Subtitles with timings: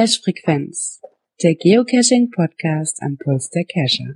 [0.00, 1.02] Cache Frequenz,
[1.42, 4.14] der Geocaching Podcast am Puls der Cacher.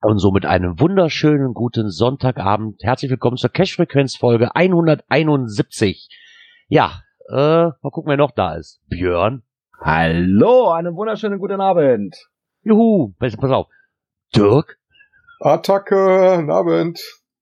[0.00, 2.82] Und somit einen wunderschönen guten Sonntagabend.
[2.82, 6.08] Herzlich willkommen zur Cache Frequenz Folge 171.
[6.68, 8.80] Ja, äh, mal gucken, wer noch da ist.
[8.88, 9.42] Björn.
[9.82, 12.16] Hallo, einen wunderschönen guten Abend.
[12.62, 13.66] Juhu, pass, pass auf.
[14.34, 14.78] Dirk.
[15.40, 17.00] Attacke, guten Abend.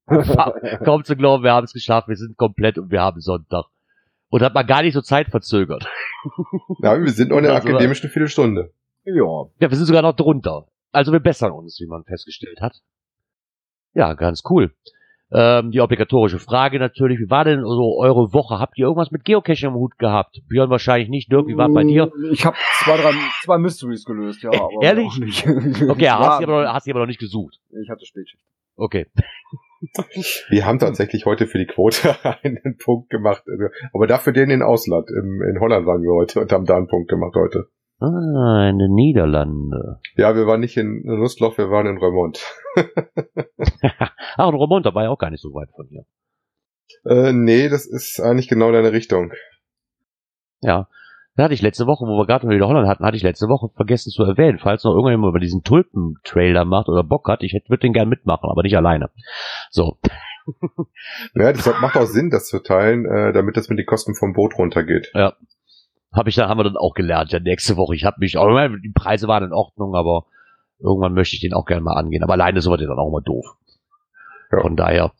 [0.84, 3.66] Kaum zu glauben, wir haben es geschafft, wir sind komplett und wir haben Sonntag.
[4.34, 5.86] Und hat man gar nicht so Zeit verzögert.
[6.80, 8.72] Ja, wir sind noch in der Also, akademischen Viertelstunde.
[9.04, 9.12] Ja,
[9.60, 10.66] Ja, wir sind sogar noch drunter.
[10.90, 12.80] Also wir bessern uns, wie man festgestellt hat.
[13.92, 14.74] Ja, ganz cool.
[15.30, 18.58] Ähm, die obligatorische Frage natürlich, wie war denn so eure Woche?
[18.58, 20.42] Habt ihr irgendwas mit Geocaching im Hut gehabt?
[20.48, 21.30] Björn wahrscheinlich nicht.
[21.30, 22.10] Dirk, wie war bei dir?
[22.32, 23.12] Ich habe zwei, drei,
[23.44, 24.50] zwei Mysteries gelöst, ja.
[24.50, 25.06] Aber Ehrlich?
[25.06, 25.46] auch nicht.
[25.88, 27.60] Okay, ja, hast, du aber noch, hast du aber noch nicht gesucht.
[27.70, 28.42] Ich hatte Spätschicht.
[28.74, 29.06] Okay.
[30.48, 33.42] Wir haben tatsächlich heute für die Quote einen Punkt gemacht.
[33.46, 35.10] Also, aber dafür den in Ausland.
[35.10, 37.68] In Holland waren wir heute und haben da einen Punkt gemacht heute.
[38.00, 39.70] Ah, in den Niederlanden.
[40.16, 42.44] Ja, wir waren nicht in Lustloch, wir waren in Remont.
[44.36, 46.04] Ach, und Romont, da war ja auch gar nicht so weit von hier.
[47.04, 49.32] Äh, nee, das ist eigentlich genau deine Richtung.
[50.60, 50.88] Ja.
[51.36, 53.68] Da hatte ich letzte Woche, wo wir gerade wieder Holland hatten, hatte ich letzte Woche
[53.74, 57.52] vergessen zu erwähnen, falls noch irgendjemand über diesen Tulpen-Trail da macht oder Bock hat, ich
[57.68, 59.10] würde den gern mitmachen, aber nicht alleine.
[59.70, 59.98] So.
[61.34, 64.34] Ja, das macht auch Sinn, das zu teilen, äh, damit das mit den Kosten vom
[64.34, 65.10] Boot runtergeht.
[65.14, 65.32] Ja.
[66.12, 67.94] Hab ich dann, haben wir dann auch gelernt, ja, nächste Woche.
[67.94, 68.46] Ich habe mich, auch
[68.82, 70.26] die Preise waren in Ordnung, aber
[70.78, 72.22] irgendwann möchte ich den auch gerne mal angehen.
[72.22, 73.46] Aber alleine ist sowas dann auch mal doof.
[74.52, 74.60] Ja.
[74.60, 75.12] Von daher.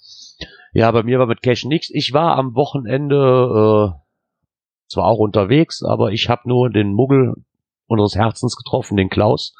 [0.74, 1.88] Ja, bei mir war mit Cash nichts.
[1.90, 4.03] Ich war am Wochenende äh,
[4.86, 7.34] zwar auch unterwegs, aber ich habe nur den Muggel
[7.86, 9.54] unseres Herzens getroffen, den Klaus.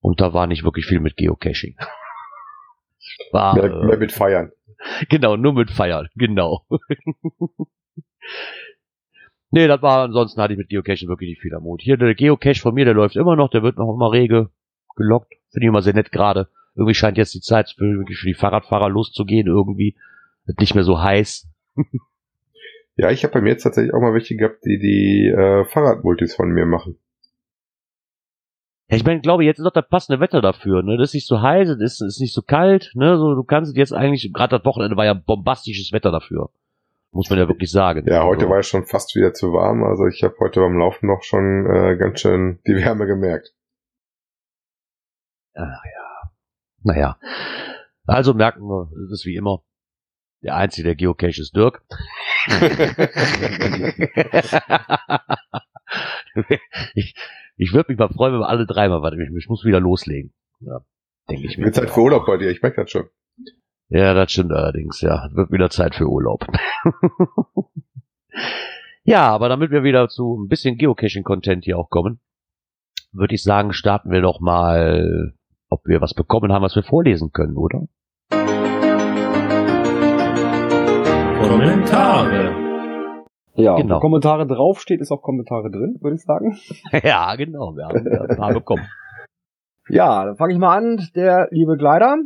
[0.00, 1.76] Und da war nicht wirklich viel mit Geocaching.
[3.32, 4.52] War, Mehr, äh, mehr mit Feiern.
[5.08, 6.64] Genau, nur mit Feiern, genau.
[9.50, 11.80] nee, das war, ansonsten hatte ich mit Geocaching wirklich nicht viel am Mut.
[11.82, 14.50] Hier, der Geocache von mir, der läuft immer noch, der wird noch immer rege
[14.98, 15.32] gelockt.
[15.50, 16.48] Finde ich immer sehr nett gerade.
[16.74, 19.96] Irgendwie scheint jetzt die Zeit für, für die Fahrradfahrer loszugehen, irgendwie.
[20.44, 21.48] Wird nicht mehr so heiß.
[22.98, 26.34] Ja, ich habe bei mir jetzt tatsächlich auch mal welche gehabt, die die äh, Fahrradmultis
[26.34, 26.98] von mir machen.
[28.90, 30.96] Ja, ich meine, glaube, jetzt ist doch das passende Wetter dafür, ne?
[30.96, 33.16] Das ist nicht so heiß, es ist, ist nicht so kalt, ne?
[33.16, 36.50] So, du kannst jetzt eigentlich, gerade das Wochenende war ja bombastisches Wetter dafür.
[37.12, 38.04] Muss man ja wirklich sagen.
[38.08, 39.84] Ja, heute also, war es schon fast wieder zu warm.
[39.84, 43.54] Also ich habe heute beim Laufen noch schon äh, ganz schön die Wärme gemerkt.
[46.82, 47.18] Naja.
[48.06, 49.62] Also merken wir, es ist wie immer.
[50.42, 51.82] Der einzige, der Geocache ist Dirk.
[56.94, 57.14] ich
[57.58, 60.32] ich würde mich mal freuen, wenn wir alle dreimal, warte, ich, ich muss wieder loslegen.
[60.60, 60.80] Ja,
[61.28, 61.64] denke ich mir.
[61.64, 63.08] Wird Zeit für Urlaub bei dir, ich merke das schon.
[63.88, 65.28] Ja, das stimmt allerdings, ja.
[65.32, 66.46] Wird wieder Zeit für Urlaub.
[69.02, 72.20] ja, aber damit wir wieder zu ein bisschen Geocaching-Content hier auch kommen,
[73.12, 75.34] würde ich sagen, starten wir doch mal,
[75.68, 77.88] ob wir was bekommen haben, was wir vorlesen können, oder?
[81.48, 82.54] Kommentare.
[83.54, 83.96] Ja, Genau.
[83.96, 86.58] wo Kommentare draufsteht, ist auch Kommentare drin, würde ich sagen.
[87.02, 88.86] ja, genau, wir haben ein paar bekommen.
[89.88, 91.08] Ja, dann fange ich mal an.
[91.16, 92.18] Der liebe Gleider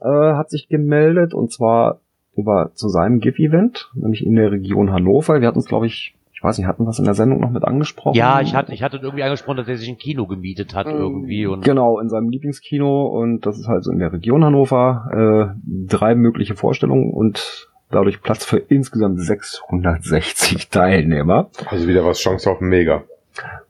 [0.00, 2.00] äh, hat sich gemeldet und zwar
[2.36, 5.40] über zu seinem GIF-Event, nämlich in der Region Hannover.
[5.40, 7.50] Wir hatten uns, glaube ich, ich weiß nicht, hatten wir es in der Sendung noch
[7.50, 8.16] mit angesprochen?
[8.16, 11.46] Ja, ich hatte, ich hatte irgendwie angesprochen, dass er sich ein Kino gemietet hat irgendwie
[11.46, 15.54] und Genau, in seinem Lieblingskino und das ist halt so in der Region Hannover.
[15.56, 21.50] Äh, drei mögliche Vorstellungen und dadurch Platz für insgesamt 660 Teilnehmer.
[21.66, 23.04] Also wieder was Chance auf ein Mega.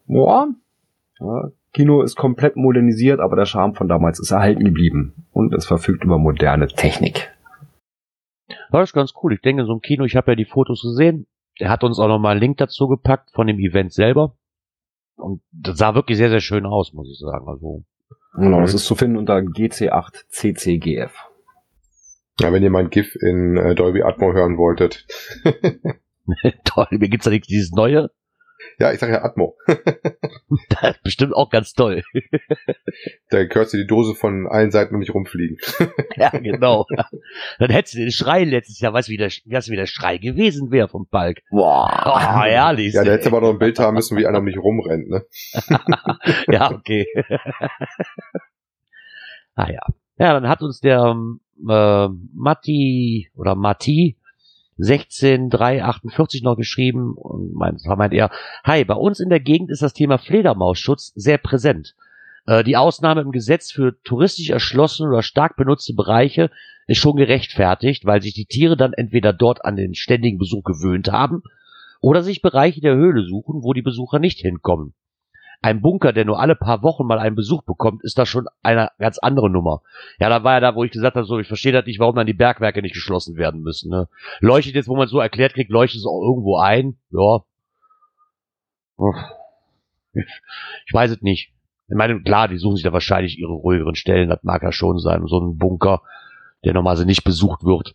[0.07, 0.49] Ja,
[1.21, 5.67] ja, Kino ist komplett modernisiert, aber der Charme von damals ist erhalten geblieben und es
[5.67, 7.31] verfügt über moderne Technik.
[8.71, 9.35] Das ist ganz cool.
[9.35, 11.27] Ich denke, so ein Kino, ich habe ja die Fotos gesehen.
[11.61, 14.35] Der hat uns auch nochmal einen Link dazu gepackt von dem Event selber.
[15.17, 17.49] Und das sah wirklich sehr, sehr schön aus, muss ich sagen.
[17.49, 17.83] Also,
[18.35, 21.11] Genau, das ist zu finden unter GC8CCGF.
[22.41, 25.07] Ja, wenn ihr mein GIF in äh, Dolby Atmo hören wolltet.
[26.65, 26.87] toll.
[26.91, 28.11] Mir gibt's da nicht dieses Neue.
[28.79, 29.57] Ja, ich sage ja Atmo.
[30.81, 32.03] Das ist bestimmt auch ganz toll.
[33.31, 35.59] Da hörst du die Dose von allen Seiten um dich rumfliegen.
[36.17, 36.87] ja, genau.
[37.59, 40.19] Dann hättest du den Schrei letztes Jahr, weißt du, wie der, weißt wie der Schrei
[40.19, 41.43] gewesen wäre vom Balk.
[41.51, 42.03] Boah.
[42.07, 42.95] Oh, herrlich.
[42.95, 45.09] Ja, da hättest du aber noch ein Bild haben müssen, wie einer um dich rumrennt,
[45.09, 45.25] ne?
[46.49, 47.07] ja, okay.
[49.55, 49.83] ah ja.
[50.19, 54.17] Ja, dann hat uns der ähm, äh, Matti oder Matti
[54.79, 58.31] 16348 noch geschrieben und meint, meint er,
[58.65, 61.95] hi, bei uns in der Gegend ist das Thema Fledermausschutz sehr präsent.
[62.47, 66.51] Äh, die Ausnahme im Gesetz für touristisch erschlossene oder stark benutzte Bereiche
[66.87, 71.13] ist schon gerechtfertigt, weil sich die Tiere dann entweder dort an den ständigen Besuch gewöhnt
[71.13, 71.43] haben
[72.01, 74.95] Oder sich Bereiche der Höhle suchen, wo die Besucher nicht hinkommen.
[75.61, 78.91] Ein Bunker, der nur alle paar Wochen mal einen Besuch bekommt, ist da schon eine
[78.99, 79.83] ganz andere Nummer.
[80.21, 82.15] Ja, da war ja da, wo ich gesagt habe, so, ich verstehe das nicht, warum
[82.15, 83.91] dann die Bergwerke nicht geschlossen werden müssen.
[83.91, 84.09] Ne?
[84.39, 86.97] Leuchtet jetzt, wo man so erklärt kriegt, leuchtet es auch irgendwo ein.
[87.11, 87.41] Ja.
[90.87, 91.53] Ich weiß es nicht.
[91.89, 94.99] Ich meine, klar, die suchen sich da wahrscheinlich ihre ruhigeren Stellen, das mag ja schon
[94.99, 95.27] sein.
[95.27, 96.03] So ein Bunker,
[96.65, 97.95] der normalerweise nicht besucht wird.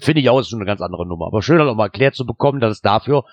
[0.00, 1.26] Finde ich auch, ist schon eine ganz andere Nummer.
[1.26, 3.24] Aber schön, auch mal erklärt zu bekommen, dass es dafür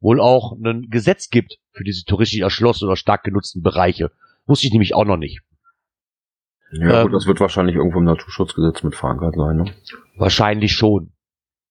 [0.00, 4.10] wohl auch ein Gesetz gibt für diese touristisch erschlossenen oder stark genutzten Bereiche.
[4.46, 5.40] Wusste ich nämlich auch noch nicht.
[6.72, 9.74] Ja, ähm, gut, das wird wahrscheinlich irgendwo im Naturschutzgesetz mit verankert sein, ne?
[10.16, 11.12] Wahrscheinlich schon.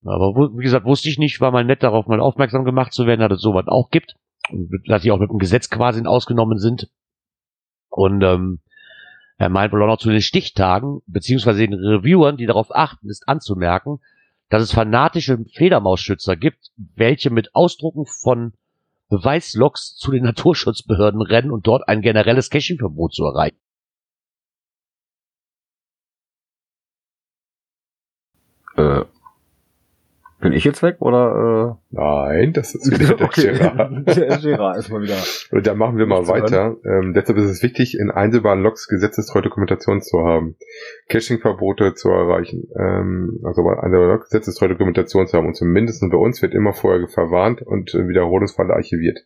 [0.03, 3.21] Aber wie gesagt, wusste ich nicht, war mal nett darauf mal aufmerksam gemacht zu werden,
[3.21, 4.15] dass es sowas auch gibt.
[4.49, 6.89] Und dass die auch mit dem Gesetz quasi ausgenommen sind.
[7.89, 8.61] Und ähm,
[9.37, 13.27] er meint wohl auch noch zu den Stichtagen, beziehungsweise den Reviewern, die darauf achten, ist
[13.27, 13.99] anzumerken,
[14.49, 18.53] dass es fanatische Fledermausschützer gibt, welche mit Ausdrucken von
[19.09, 23.59] Beweislogs zu den Naturschutzbehörden rennen und dort ein generelles Caching-Verbot zu erreichen.
[28.75, 29.05] Äh,
[30.39, 31.79] bin ich jetzt weg oder?
[31.91, 31.95] Äh?
[31.95, 33.53] Nein, das ist wieder der okay.
[33.53, 34.07] Gerard.
[34.17, 35.17] der Gerard ist mal wieder.
[35.51, 36.77] Und dann machen wir mal weiter.
[36.85, 40.55] Ähm, deshalb ist es wichtig, in einsehbaren Logs gesetzestreue Dokumentation zu haben,
[41.09, 46.17] Caching-Verbote zu erreichen, ähm, also bei einsehbaren Logs gesetzestreue Dokumentation zu haben und zumindest bei
[46.17, 49.19] uns wird immer vorher verwarnt und Wiederholungsfalle archiviert.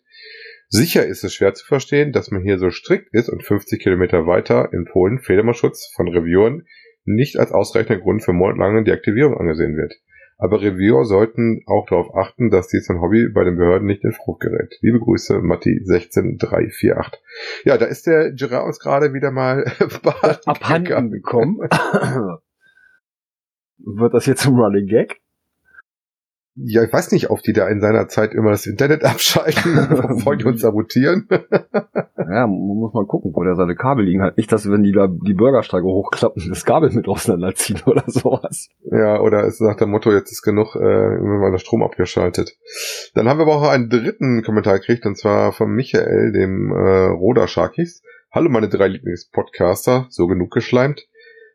[0.70, 4.26] Sicher ist es schwer zu verstehen, dass man hier so strikt ist und 50 Kilometer
[4.26, 6.64] weiter in Polen Fledermausschutz von Reviewern
[7.04, 9.96] nicht als ausreichender Grund für monatelange Deaktivierung angesehen wird.
[10.42, 14.12] Aber Reviewer sollten auch darauf achten, dass dies ein Hobby bei den Behörden nicht in
[14.12, 14.76] Frucht gerät.
[14.82, 17.22] Liebe Grüße, Matti 16348.
[17.64, 19.66] Ja, da ist der Gerard uns gerade wieder mal
[20.46, 21.60] abhanden gekommen.
[23.78, 25.22] Wird das jetzt zum Running Gag?
[26.56, 30.36] Ja, ich weiß nicht, ob die da in seiner Zeit immer das Internet abschalten, bevor
[30.36, 31.28] die uns sabotieren.
[31.30, 34.38] ja, man muss mal gucken, wo der seine Kabel liegen hat.
[34.38, 38.70] Nicht, dass wenn die da die Bürgersteige hochklappen, das Kabel mit auseinanderziehen oder sowas.
[38.84, 42.58] Ja, oder ist nach dem Motto, jetzt ist genug, äh, wenn der Strom abgeschaltet.
[43.16, 47.08] Dann haben wir aber auch einen dritten Kommentar gekriegt, und zwar von Michael, dem äh,
[47.08, 48.04] Roda Sharkies.
[48.34, 51.08] Hallo meine drei Lieblingspodcaster, so genug geschleimt.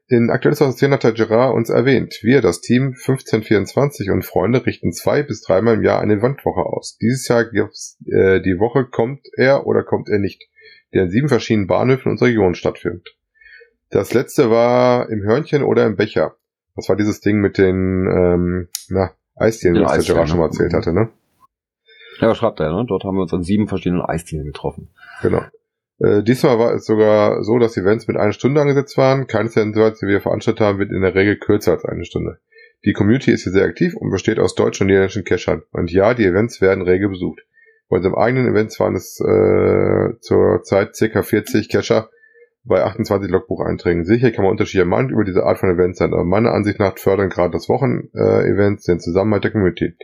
[0.08, 2.20] In aktuelles Association hat Herr Gerard uns erwähnt.
[2.22, 6.96] Wir, das Team 1524 und Freunde, richten zwei bis dreimal im Jahr eine Wandwoche aus.
[6.98, 10.48] Dieses Jahr gibt's äh, die Woche kommt er oder kommt er nicht,
[10.94, 13.16] der in sieben verschiedenen Bahnhöfen unserer Region stattfindet.
[13.90, 16.36] Das letzte war im Hörnchen oder im Becher.
[16.76, 20.72] Das war dieses Ding mit den ähm, na, Eisdielen, was der Gerard schon mal erzählt
[20.72, 21.08] hatte, ne?
[22.20, 22.84] Ja, schreibt er, ne?
[22.86, 24.88] Dort haben wir uns an sieben verschiedenen Eisdielen getroffen.
[25.20, 25.42] Genau.
[25.98, 29.26] Äh, diesmal war es sogar so, dass Events mit einer Stunde angesetzt waren.
[29.26, 32.38] Keines der Events, die wir veranstaltet haben, wird in der Regel kürzer als eine Stunde.
[32.84, 35.62] Die Community ist hier sehr aktiv und besteht aus deutschen und niederländischen Cachern.
[35.72, 37.40] Und ja, die Events werden rege besucht.
[37.88, 41.22] Bei unserem eigenen Events waren es äh, zur Zeit ca.
[41.22, 42.10] 40 Cacher
[42.64, 44.04] bei 28 Logbucheinträgen.
[44.04, 46.98] Sicher kann man unterschiedliche Meinungen über diese Art von Events sein, aber meiner Ansicht nach
[46.98, 49.94] fördern gerade das Wochen-Events äh, den Zusammenhalt der Community.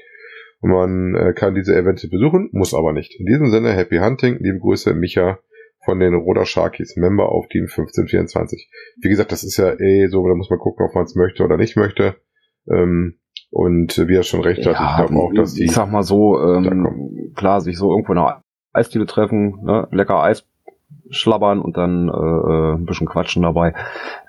[0.60, 3.18] Und man äh, kann diese Events besuchen, muss aber nicht.
[3.18, 5.40] In diesem Sinne, Happy Hunting, liebe Grüße, Micha
[5.84, 8.70] von den Roder Sharkies, Member auf Team 1524.
[9.00, 11.44] Wie gesagt, das ist ja eh so, da muss man gucken, ob man es möchte
[11.44, 12.16] oder nicht möchte.
[12.70, 13.18] Ähm,
[13.50, 15.64] und wie er schon recht hat, ja, ich glaube auch, dass die.
[15.64, 20.22] Ich sag mal so, ähm, klar, sich so irgendwo in einer Eisdiele treffen, ne, lecker
[20.22, 20.46] Eis
[21.10, 23.74] schlabbern und dann äh, äh, ein bisschen quatschen dabei.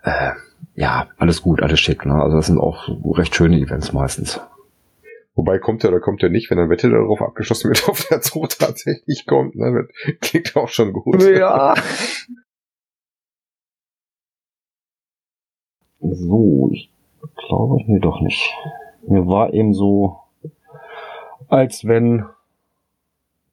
[0.04, 0.32] Äh,
[0.76, 2.06] ja, alles gut, alles schick.
[2.06, 2.16] Ne?
[2.16, 4.42] Also das sind auch recht schöne Events meistens.
[5.36, 8.22] Wobei kommt er oder kommt er nicht, wenn ein Wette darauf abgeschlossen wird, ob der
[8.22, 9.56] Zoo tatsächlich kommt.
[9.56, 9.88] Ne?
[10.22, 11.22] Klingt auch schon gut.
[11.24, 11.74] Ja.
[16.00, 16.92] so, ich
[17.48, 18.54] glaube, nee, doch nicht.
[19.08, 20.20] Mir war eben so,
[21.48, 22.26] als wenn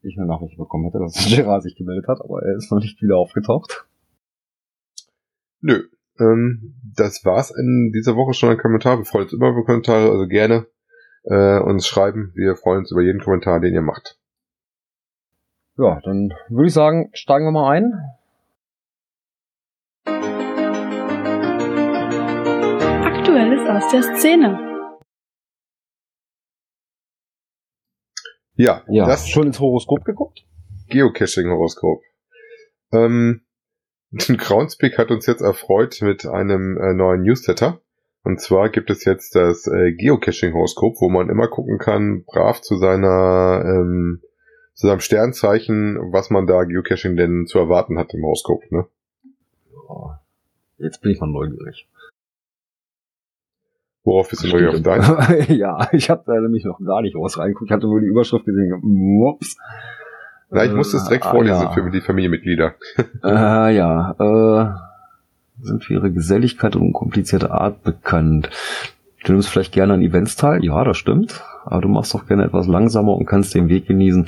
[0.02, 3.00] ich eine Nachricht bekommen hätte, dass Gerard sich gemeldet hat, aber er ist noch nicht
[3.00, 3.86] wieder aufgetaucht.
[5.62, 5.84] Nö.
[6.18, 8.98] Ähm, das war's in dieser Woche schon ein Kommentar.
[8.98, 10.66] Wir freuen uns immer über Kommentare, also gerne
[11.24, 12.32] äh, uns schreiben.
[12.34, 14.18] Wir freuen uns über jeden Kommentar, den ihr macht.
[15.76, 17.92] Ja, dann würde ich sagen, steigen wir mal ein.
[23.04, 24.58] Aktuelles aus der Szene.
[28.56, 29.06] Ja, ja.
[29.06, 30.44] Das schon ins Horoskop geguckt?
[30.90, 32.02] Geocaching-Horoskop.
[32.92, 33.46] Ähm,
[34.12, 37.80] Groundspeak hat uns jetzt erfreut mit einem äh, neuen Newsletter.
[38.22, 42.76] Und zwar gibt es jetzt das äh, Geocaching-Horoskop, wo man immer gucken kann, brav zu
[42.76, 44.20] seiner ähm,
[44.74, 48.86] zu seinem Sternzeichen, was man da Geocaching denn zu erwarten hat im Horoskop, ne?
[49.88, 50.10] Oh,
[50.78, 51.88] jetzt bin ich mal neugierig.
[54.04, 55.02] Worauf bist du neu auf dein?
[55.48, 57.70] ja, ich habe da nämlich noch gar nicht raus reingeguckt.
[57.70, 58.72] Ich hatte nur die Überschrift gesehen.
[59.22, 59.56] Ups.
[60.50, 61.70] Na, ich musste es direkt Äh, vorlesen ja.
[61.72, 62.74] für die Familienmitglieder.
[63.22, 64.89] Äh, ja, äh,
[65.62, 68.50] sind für ihre Geselligkeit und unkomplizierte Art bekannt.
[69.24, 71.42] Du nimmst vielleicht gerne an Events teil, ja, das stimmt.
[71.66, 74.26] Aber du machst doch gerne etwas langsamer und kannst den Weg genießen,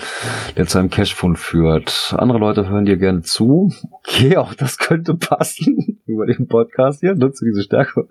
[0.57, 2.15] der zu einem Cashfund führt.
[2.19, 3.73] Andere Leute hören dir gerne zu.
[3.91, 7.15] Okay, auch das könnte passen über den Podcast hier.
[7.15, 8.07] Nutze diese Stärke,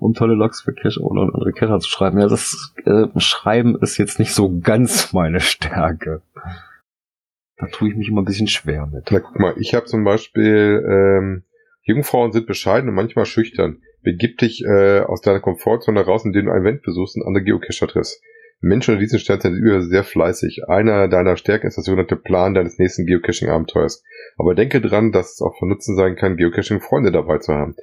[0.00, 2.18] um tolle Logs für Cash oder und andere Cacher zu schreiben.
[2.18, 6.22] Ja, das äh, Schreiben ist jetzt nicht so ganz meine Stärke.
[7.58, 9.08] Da tue ich mich immer ein bisschen schwer mit.
[9.10, 11.42] Na guck mal, ich habe zum Beispiel, ähm,
[11.88, 13.80] Jungfrauen sind bescheiden und manchmal schüchtern.
[14.02, 17.88] Begib dich äh, aus deiner Komfortzone raus, indem du ein Event besuchst und andere Geocacher
[17.88, 18.22] triffst.
[18.60, 20.68] Menschen unter diesen Stern sind über sehr fleißig.
[20.68, 24.04] Einer deiner Stärken ist das sogenannte Plan deines nächsten Geocaching-Abenteuers.
[24.36, 27.76] Aber denke dran, dass es auch von Nutzen sein kann, Geocaching-Freunde dabei zu haben.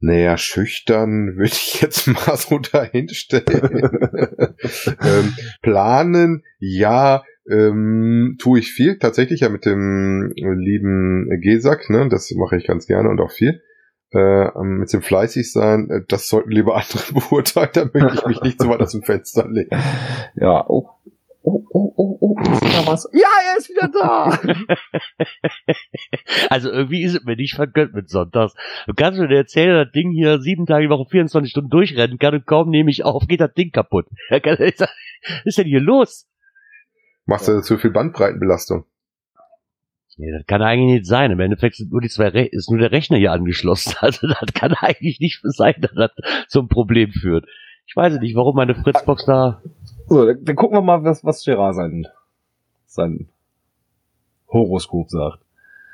[0.00, 3.44] Naja, schüchtern würde ich jetzt mal so dahinstellen.
[5.02, 12.30] ähm, planen, ja, ähm, tue ich viel, tatsächlich ja mit dem lieben Gesack, ne, das
[12.32, 13.62] mache ich ganz gerne und auch viel.
[14.10, 18.40] Äh, mit dem fleißig sein, äh, das sollten lieber andere beurteilen, da möchte ich mich
[18.40, 19.76] nicht so weit aus dem Fenster legen.
[20.34, 20.88] Ja, oh.
[21.42, 23.08] Oh, oh, oh, oh, ist da was?
[23.12, 24.38] Ja, er ist wieder da!
[26.50, 28.54] Also irgendwie ist es mir nicht vergönnt mit Sonntags.
[28.86, 32.34] Du kannst mir erzählen, das Ding hier sieben Tage die Woche 24 Stunden durchrennen kann
[32.34, 34.06] und kaum nehme ich auf, geht das Ding kaputt.
[34.30, 34.42] Was
[35.44, 36.27] ist denn hier los?
[37.28, 38.86] Machst du zu viel Bandbreitenbelastung?
[40.16, 41.30] Nee, das kann eigentlich nicht sein.
[41.30, 43.92] Im Endeffekt sind nur die zwei Re ist nur der Rechner hier angeschlossen.
[44.00, 46.10] Also das kann eigentlich nicht sein, dass das
[46.48, 47.44] zum Problem führt.
[47.86, 49.62] Ich weiß nicht, warum meine Fritzbox da.
[50.06, 52.06] So, dann, dann gucken wir mal, was, was Gerard sein,
[52.86, 53.28] sein
[54.48, 55.40] Horoskop sagt.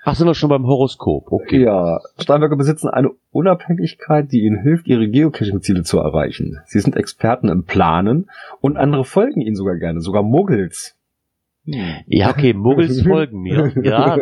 [0.04, 1.32] Ach, sind wir schon beim Horoskop?
[1.32, 1.64] Okay.
[1.64, 6.60] Ja, Steinböcke besitzen eine Unabhängigkeit, die ihnen hilft, ihre Geocaching-Ziele zu erreichen.
[6.66, 10.96] Sie sind Experten im Planen und andere folgen ihnen sogar gerne, sogar Muggels.
[11.66, 13.72] Ja, okay, Muggels folgen mir.
[13.82, 14.16] Ja,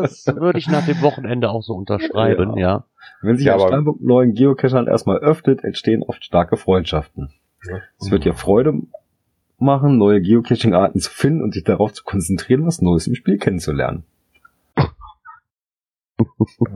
[0.00, 2.84] das würde ich nach dem Wochenende auch so unterschreiben, ja.
[3.22, 7.30] Wenn sich Ja, ein aber- Steinbock neuen Geocachern erstmal öffnet, entstehen oft starke Freundschaften.
[8.00, 8.74] Es wird ihr Freude
[9.58, 14.04] machen, neue Geocaching-Arten zu finden und sich darauf zu konzentrieren, was Neues im Spiel kennenzulernen.
[14.76, 14.86] Ja,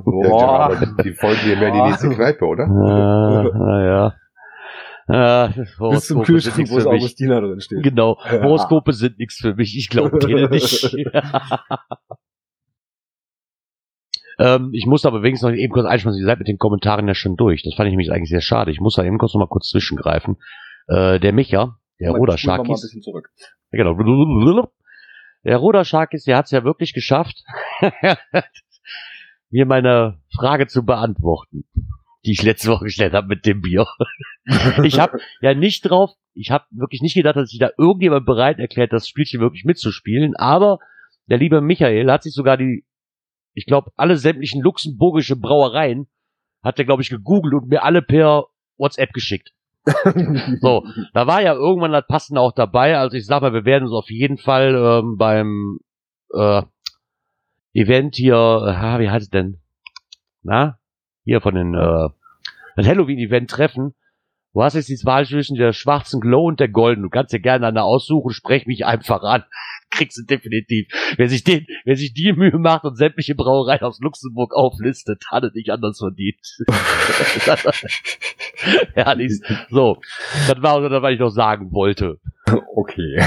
[0.04, 0.60] Boah.
[0.60, 2.64] aber die, die folgen dir mehr in die nächste Kneipe, oder?
[2.64, 4.14] Äh, naja.
[5.10, 5.48] Äh,
[5.90, 7.00] Bis zum Kühlschrank, wo es für mich.
[7.00, 7.82] Augustiner drin steht.
[7.82, 8.42] Genau, Ja.
[8.42, 9.76] Horoskope sind nichts für mich.
[9.76, 10.94] Ich glaube denen nicht.
[14.38, 17.14] ähm, ich muss aber wenigstens noch eben kurz einschmeißen, ihr seid mit den Kommentaren ja
[17.14, 17.62] schon durch.
[17.62, 18.70] Das fand ich nämlich eigentlich sehr schade.
[18.70, 20.36] Ich muss da eben kurz noch mal kurz zwischengreifen.
[20.86, 22.96] Äh, der Micha, der ein Sharkis,
[23.72, 23.94] Genau.
[25.44, 27.42] Der Roder Sharkis, der hat es ja wirklich geschafft,
[29.50, 31.64] mir meine Frage zu beantworten,
[32.24, 33.86] die ich letzte Woche gestellt habe mit dem Bier.
[34.82, 38.58] Ich habe ja nicht drauf, ich habe wirklich nicht gedacht, dass sich da irgendjemand bereit
[38.58, 40.78] erklärt, das Spielchen wirklich mitzuspielen, aber
[41.28, 42.84] der liebe Michael hat sich sogar die,
[43.54, 46.08] ich glaube, alle sämtlichen luxemburgische Brauereien,
[46.62, 48.46] hat er, glaube ich, gegoogelt und mir alle per
[48.76, 49.52] WhatsApp geschickt.
[50.60, 50.84] So,
[51.14, 52.98] da war ja irgendwann das Passende auch dabei.
[52.98, 55.78] Also ich sag mal, wir werden uns auf jeden Fall ähm, beim
[56.34, 56.62] äh,
[57.72, 59.58] Event hier, äh, wie heißt es denn?
[60.42, 60.79] Na?
[61.30, 62.08] Hier von den äh,
[62.74, 63.94] das Halloween-Event treffen.
[64.52, 67.04] Du hast jetzt die Wahl zwischen der schwarzen Glow und der golden.
[67.04, 69.44] Du kannst dir gerne eine aussuchen, sprech mich einfach an.
[69.90, 70.88] Kriegst du definitiv.
[71.16, 75.44] Wer sich den, wer sich die Mühe macht und sämtliche Brauereien aus Luxemburg auflistet, hat
[75.44, 76.40] es nicht anders verdient.
[78.94, 79.40] Herrlich.
[79.68, 79.98] So,
[80.48, 82.18] das war das, was ich noch sagen wollte.
[82.74, 83.20] Okay.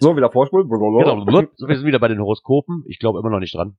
[0.00, 0.68] so, wieder vorspulen.
[0.68, 2.82] Genau, so, wir sind wieder bei den Horoskopen.
[2.88, 3.76] Ich glaube immer noch nicht dran.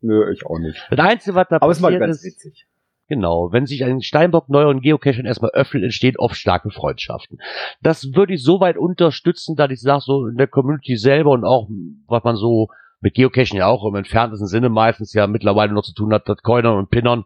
[0.00, 0.86] Nö, ich auch nicht.
[0.90, 2.66] Das Einzige, was da Aber es ist mal passiert ganz ist, witzig.
[3.08, 7.38] genau, wenn sich ein Steinbock neueren Geocaching erstmal öffnet, entstehen oft starke Freundschaften.
[7.82, 11.44] Das würde ich so weit unterstützen, dass ich sage, so in der Community selber und
[11.44, 11.68] auch,
[12.06, 12.68] was man so
[13.00, 16.42] mit Geocaching ja auch im entferntesten Sinne meistens ja mittlerweile noch zu tun hat, das
[16.42, 17.24] Coinern und Pinnern.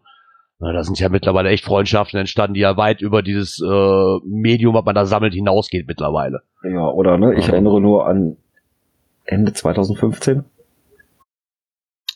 [0.58, 4.74] Na, Da sind ja mittlerweile echt Freundschaften entstanden, die ja weit über dieses äh, Medium,
[4.74, 6.42] was man da sammelt, hinausgeht mittlerweile.
[6.62, 7.34] Ja, oder ne?
[7.34, 8.36] Ich erinnere nur an
[9.24, 10.44] Ende 2015.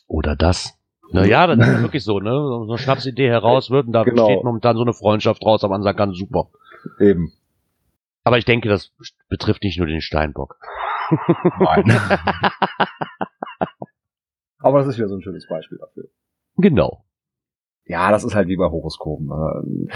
[0.06, 0.78] Oder das.
[1.12, 2.30] Naja, das ist ja wirklich so, ne?
[2.30, 4.24] So eine Schnapsidee heraus wird und da Genau.
[4.24, 6.48] steht momentan so eine Freundschaft raus, aber man sagen kann, super.
[7.00, 7.32] Eben.
[8.24, 8.92] Aber ich denke, das
[9.28, 10.58] betrifft nicht nur den Steinbock.
[11.60, 11.84] Nein.
[14.58, 16.04] Aber das ist wieder so ein schönes Beispiel dafür.
[16.56, 17.04] Genau.
[17.84, 19.30] Ja, das ist halt wie bei Horoskopen.
[19.30, 19.88] Ähm,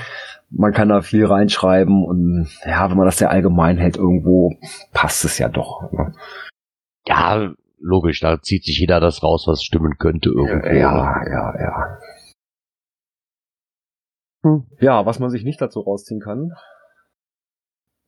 [0.50, 4.54] Man kann da viel reinschreiben und ja, wenn man das sehr allgemein hält, irgendwo
[4.92, 5.90] passt es ja doch.
[5.90, 6.12] ne?
[7.08, 10.68] Ja, logisch, da zieht sich jeder das raus, was stimmen könnte irgendwo.
[10.68, 11.98] Ja, ja, ja.
[14.42, 14.66] Hm.
[14.80, 16.52] Ja, was man sich nicht dazu rausziehen kann.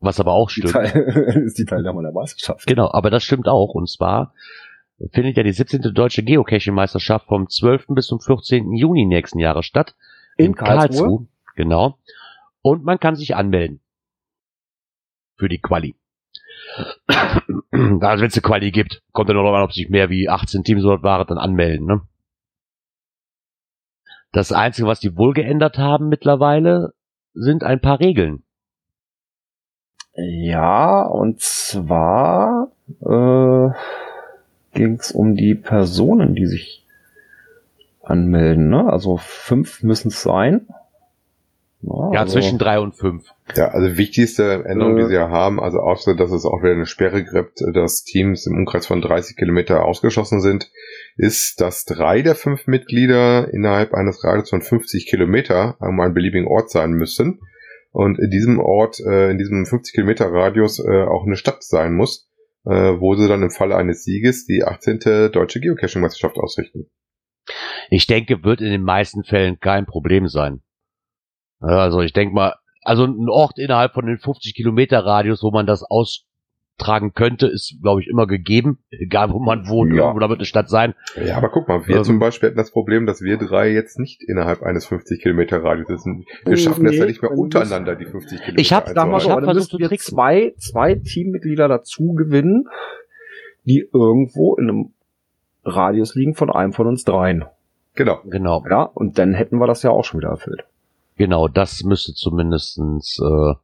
[0.00, 0.72] Was aber auch stimmt.
[0.72, 0.96] Teil,
[1.46, 2.66] ist die Teilnahme der Meisterschaft.
[2.66, 3.74] Genau, aber das stimmt auch.
[3.74, 4.34] Und zwar
[5.12, 5.94] findet ja die 17.
[5.94, 7.86] Deutsche Geocaching-Meisterschaft vom 12.
[7.88, 8.72] bis zum 14.
[8.72, 9.94] Juni nächsten Jahres statt.
[10.36, 10.78] In, in Karlsruhe.
[10.78, 11.26] Karlsruhe.
[11.54, 11.98] Genau.
[12.62, 13.80] Und man kann sich anmelden.
[15.36, 15.96] Für die Quali.
[17.08, 20.64] also wenn es eine Quali gibt, kommt dann noch an, ob sich mehr wie 18
[20.64, 21.86] Teams dort waren, dann anmelden.
[21.86, 22.02] Ne?
[24.32, 26.94] Das Einzige, was die wohl geändert haben mittlerweile,
[27.34, 28.44] sind ein paar Regeln.
[30.14, 33.70] Ja, und zwar äh,
[34.74, 36.86] ging es um die Personen, die sich
[38.02, 38.68] anmelden.
[38.68, 38.90] Ne?
[38.90, 40.66] Also fünf müssen es sein.
[41.82, 43.24] Ja, also, zwischen drei und fünf.
[43.56, 46.72] Ja, also wichtigste Änderung, äh, die sie ja haben, also außer dass es auch wieder
[46.72, 50.70] eine Sperre gibt, dass Teams im Umkreis von 30 Kilometer ausgeschlossen sind,
[51.16, 56.46] ist, dass drei der fünf Mitglieder innerhalb eines Radius von 50 Kilometer an einem beliebigen
[56.46, 57.40] Ort sein müssen
[57.90, 61.94] und in diesem Ort, äh, in diesem 50 Kilometer Radius äh, auch eine Stadt sein
[61.94, 62.30] muss,
[62.64, 65.30] äh, wo sie dann im Falle eines Sieges die 18.
[65.32, 66.86] Deutsche Geocaching-Meisterschaft ausrichten.
[67.90, 70.62] Ich denke, wird in den meisten Fällen kein Problem sein.
[71.62, 75.66] Also ich denke mal, also ein Ort innerhalb von den 50 Kilometer Radius, wo man
[75.66, 76.26] das aus
[76.78, 80.12] tragen könnte, ist, glaube ich, immer gegeben, egal wo man wohnt, ja.
[80.12, 80.94] oder wird eine Stadt sein.
[81.22, 83.98] Ja, aber guck mal, wir also, zum Beispiel hatten das Problem, dass wir drei jetzt
[83.98, 86.26] nicht innerhalb eines 50 Kilometer Radius sind.
[86.44, 88.60] Wir schaffen nee, das ja nicht mehr untereinander, die 50 Kilometer.
[88.60, 92.66] Ich habe damals hab versucht, wir zwei, zwei Teammitglieder dazu gewinnen,
[93.64, 94.92] die irgendwo in einem
[95.64, 97.44] Radius liegen von einem von uns dreien.
[97.94, 98.20] Genau.
[98.24, 98.64] Genau.
[98.68, 100.64] Ja, und dann hätten wir das ja auch schon wieder erfüllt.
[101.22, 103.54] Genau, das müsste zumindestens äh,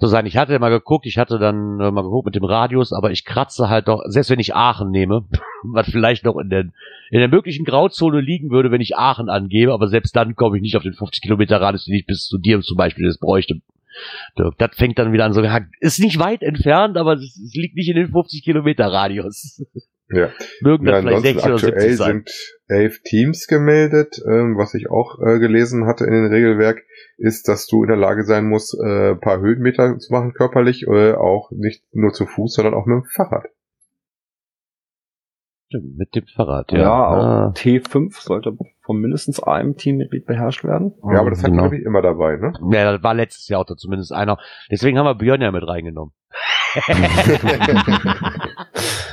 [0.00, 0.26] so sein.
[0.26, 3.24] Ich hatte mal geguckt, ich hatte dann äh, mal geguckt mit dem Radius, aber ich
[3.24, 5.26] kratze halt doch, selbst wenn ich Aachen nehme,
[5.62, 6.62] was vielleicht noch in der,
[7.10, 10.62] in der möglichen Grauzone liegen würde, wenn ich Aachen angebe, aber selbst dann komme ich
[10.62, 13.60] nicht auf den 50 Kilometer Radius, den ich bis zu dir zum Beispiel das bräuchte.
[14.34, 15.42] Das fängt dann wieder an so,
[15.78, 19.64] ist nicht weit entfernt, aber es liegt nicht in den 50 Kilometer Radius.
[20.08, 20.30] Ja.
[20.60, 22.06] Mögen ja, vielleicht 60 oder 70 sein.
[22.06, 22.30] sind
[22.68, 26.84] elf Teams gemeldet, ähm, was ich auch äh, gelesen hatte in den Regelwerk
[27.16, 31.14] ist, dass du in der Lage sein musst, äh, paar Höhenmeter zu machen körperlich, äh,
[31.14, 33.46] auch nicht nur zu Fuß, sondern auch mit dem Fahrrad.
[35.68, 36.78] Stimmt, mit dem Fahrrad, ja.
[36.78, 37.52] Ja, auch ah.
[37.56, 40.94] T5 sollte von mindestens einem Teammitglied beherrscht werden.
[41.10, 41.72] Ja, aber das hat genau.
[41.72, 42.52] ich immer dabei, ne?
[42.70, 44.38] Ja, das war letztes Jahr auch da zumindest einer.
[44.70, 46.12] Deswegen haben wir Björn ja mit reingenommen.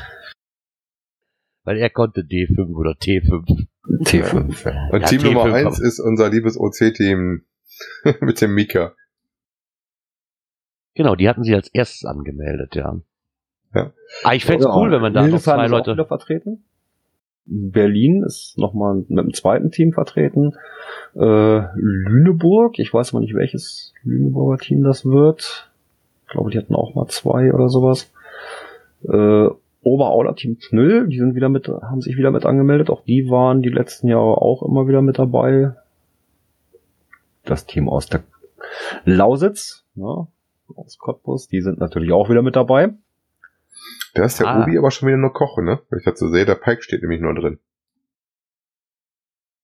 [1.63, 3.67] Weil er konnte D5 oder T5.
[4.05, 4.91] T5.
[4.91, 7.43] Und ja, Team T5 Nummer 1 ist unser liebes OC-Team
[8.21, 8.93] Mit dem Mika.
[10.95, 12.99] Genau, die hatten sie als erstes angemeldet, ja.
[13.73, 13.91] Ja.
[14.23, 15.99] Ah, ich fände es cool, wenn man da noch zwei Leute.
[15.99, 16.63] Auch vertreten.
[17.45, 20.53] Berlin ist nochmal mit einem zweiten Team vertreten.
[21.15, 25.71] Äh, Lüneburg, ich weiß mal nicht, welches Lüneburger Team das wird.
[26.25, 28.11] Ich glaube, die hatten auch mal zwei oder sowas.
[29.03, 29.47] Äh,
[29.83, 32.89] Oberauler Team Knüll, die sind wieder mit, haben sich wieder mit angemeldet.
[32.89, 35.75] Auch die waren die letzten Jahre auch immer wieder mit dabei
[37.43, 38.23] das Team aus der
[39.05, 40.27] Lausitz, ne,
[40.75, 42.93] aus Cottbus, die sind natürlich auch wieder mit dabei.
[44.13, 44.63] Da ist der ah.
[44.63, 45.79] Ubi aber schon wieder nur Koche, ne?
[45.89, 47.59] Wenn ich dazu sehe, der Pike steht nämlich nur drin.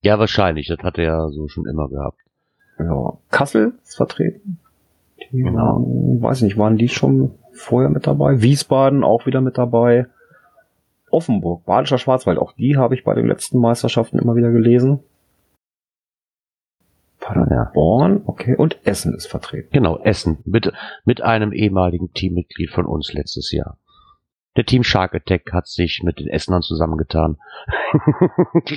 [0.01, 0.67] Ja, wahrscheinlich.
[0.67, 2.19] Das hat er ja so schon immer gehabt.
[2.79, 4.59] Ja, Kassel ist vertreten.
[5.31, 5.57] Die genau.
[5.57, 8.41] Waren, weiß nicht, waren die schon vorher mit dabei?
[8.41, 10.07] Wiesbaden auch wieder mit dabei.
[11.11, 14.99] Offenburg, Badischer Schwarzwald, auch die habe ich bei den letzten Meisterschaften immer wieder gelesen.
[17.19, 19.69] Paderborn, okay, und Essen ist vertreten.
[19.71, 20.71] Genau, Essen, mit,
[21.05, 23.77] mit einem ehemaligen Teammitglied von uns letztes Jahr.
[24.55, 27.37] Der Team Shark Attack hat sich mit den Essenern zusammengetan.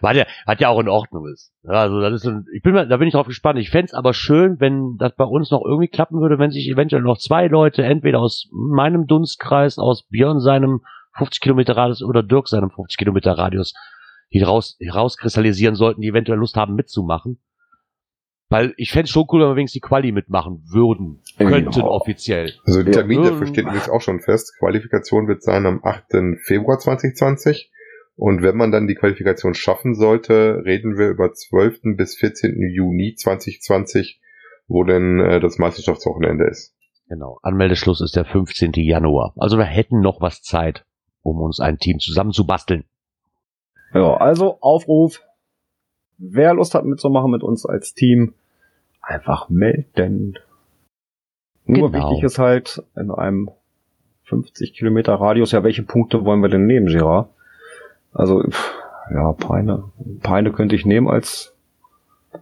[0.00, 1.52] War ja, hat ja auch in Ordnung ist.
[1.66, 3.58] also das ist ein, ich bin da bin ich drauf gespannt.
[3.58, 7.02] Ich fände aber schön, wenn das bei uns noch irgendwie klappen würde, wenn sich eventuell
[7.02, 10.80] noch zwei Leute, entweder aus meinem Dunstkreis, aus Björn seinem
[11.16, 13.74] 50 Kilometer Radius oder Dirk seinem 50 Kilometer Radius
[14.34, 17.38] die raus, herauskristallisieren sollten, die eventuell Lust haben mitzumachen.
[18.50, 21.88] Weil ich fände es schon cool, wenn wir wenigstens die Quali mitmachen würden, könnten genau.
[21.88, 22.52] offiziell.
[22.66, 23.30] Also der Termin ja.
[23.30, 24.54] dafür steht übrigens auch schon fest.
[24.58, 26.04] Qualifikation wird sein am 8.
[26.42, 27.72] Februar 2020.
[28.16, 31.96] Und wenn man dann die Qualifikation schaffen sollte, reden wir über 12.
[31.96, 32.56] bis 14.
[32.72, 34.20] Juni 2020,
[34.68, 36.74] wo denn äh, das Meisterschaftswochenende ist.
[37.08, 37.38] Genau.
[37.42, 38.72] Anmeldeschluss ist der 15.
[38.76, 39.34] Januar.
[39.36, 40.84] Also wir hätten noch was Zeit,
[41.22, 42.84] um uns ein Team zusammenzubasteln.
[43.92, 45.22] Ja, also Aufruf.
[46.16, 48.34] Wer Lust hat mitzumachen mit uns als Team,
[49.02, 50.38] einfach melden.
[51.64, 52.10] Nur genau.
[52.10, 53.50] wichtig ist halt in einem
[54.24, 57.30] 50 Kilometer Radius, ja, welche Punkte wollen wir denn nehmen, Gerard?
[58.14, 58.42] Also,
[59.12, 59.84] ja, Peine.
[60.22, 61.54] Peine könnte ich nehmen als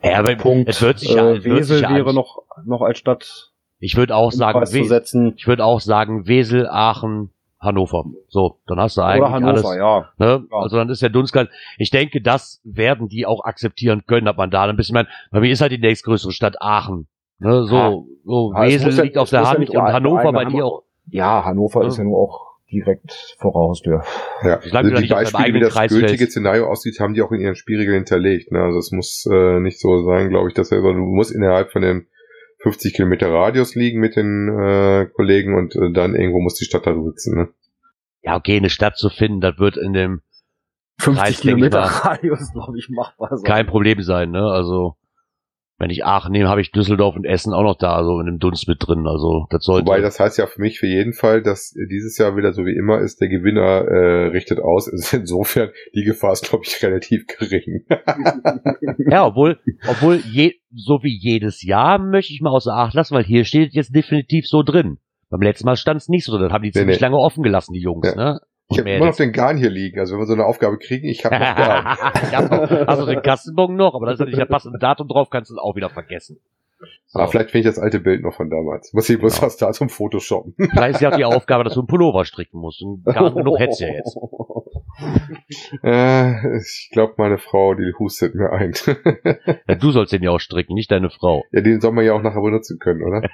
[0.03, 0.69] Ja, aber Punkt.
[0.69, 4.15] es wird sich ja, äh, Wesel sich ja wäre noch, noch als Stadt Ich würde
[4.15, 8.05] auch sagen, Wesel, ich würde auch sagen, Wesel, Aachen, Hannover.
[8.29, 9.77] So, dann hast du eigentlich Oder Hannover, alles.
[9.77, 10.09] ja.
[10.19, 10.45] Ne?
[10.51, 10.59] Ja.
[10.59, 11.49] Also dann ist der Dunstkreis.
[11.79, 15.41] Ich denke, das werden die auch akzeptieren können, dass man da ein bisschen, mein, bei
[15.41, 17.07] mir ist halt die nächstgrößere Stadt Aachen.
[17.39, 17.65] Ne?
[17.65, 20.83] So, so Ja, es Wesel liegt auf der Hand und Hannover bei dir auch.
[21.09, 24.05] Ja, Hannover ist ja nur auch direkt vor der Haustür.
[24.43, 26.33] Ja, Ich also die Beispiele, wie das Kreis gültige fest.
[26.33, 28.51] Szenario aussieht, haben die auch in ihren Spielregeln hinterlegt.
[28.51, 28.61] Ne?
[28.61, 31.71] Also es muss äh, nicht so sein, glaube ich, dass er, sondern du musst innerhalb
[31.71, 32.07] von den
[32.63, 36.87] 50 Kilometer Radius liegen mit den äh, Kollegen und äh, dann irgendwo muss die Stadt
[36.87, 37.37] da sitzen.
[37.37, 37.49] Ne?
[38.23, 40.23] Ja, okay, eine Stadt zu finden, das wird in dem
[41.01, 41.87] 50 Kreis, Kilometer mal.
[41.87, 43.45] Radius, glaube ich, machbar sein.
[43.45, 44.45] kein Problem sein, ne?
[44.45, 44.97] Also,
[45.79, 48.39] wenn ich Aachen nehme, habe ich Düsseldorf und Essen auch noch da, also in dem
[48.39, 49.07] Dunst mit drin.
[49.07, 49.87] Also, das sollte.
[49.87, 52.77] Wobei das heißt ja für mich für jeden Fall, dass dieses Jahr wieder so wie
[52.77, 54.89] immer ist, der Gewinner äh, richtet aus.
[54.89, 57.85] Also insofern, die Gefahr ist, glaube ich, relativ gering.
[59.11, 59.59] ja, obwohl,
[59.89, 63.73] obwohl je, so wie jedes Jahr möchte ich mal außer Acht lassen, weil hier steht
[63.75, 64.99] jetzt definitiv so drin.
[65.31, 67.05] Beim letzten Mal stand es nicht so, dann haben die Nee, ziemlich nee.
[67.07, 68.15] lange offen gelassen, die Jungs, Ja.
[68.35, 68.41] ne?
[68.73, 69.99] Ich habe immer noch den Garn hier liegen.
[70.01, 71.97] Also wenn wir so eine Aufgabe kriegen, ich habe noch Garn.
[72.23, 75.09] ich hab noch, also den Kassenbon noch, aber da ist ja nicht der passende Datum
[75.09, 76.39] drauf, kannst du es auch wieder vergessen.
[77.07, 77.19] So.
[77.19, 78.93] Aber vielleicht finde ich das alte Bild noch von damals.
[78.93, 79.47] Muss ich bloß Genau.
[79.47, 80.55] was da zum Photoshoppen.
[80.73, 82.83] Vielleicht ist ja auch die Aufgabe, dass du einen Pullover stricken musst.
[82.83, 84.17] Und gar genug hättest du ja jetzt.
[85.85, 88.73] äh, ich glaube, meine Frau, die hustet mir ein.
[89.69, 91.45] Ja, du sollst den ja auch stricken, nicht deine Frau.
[91.53, 93.29] ja, den soll man ja auch nachher benutzen können, oder?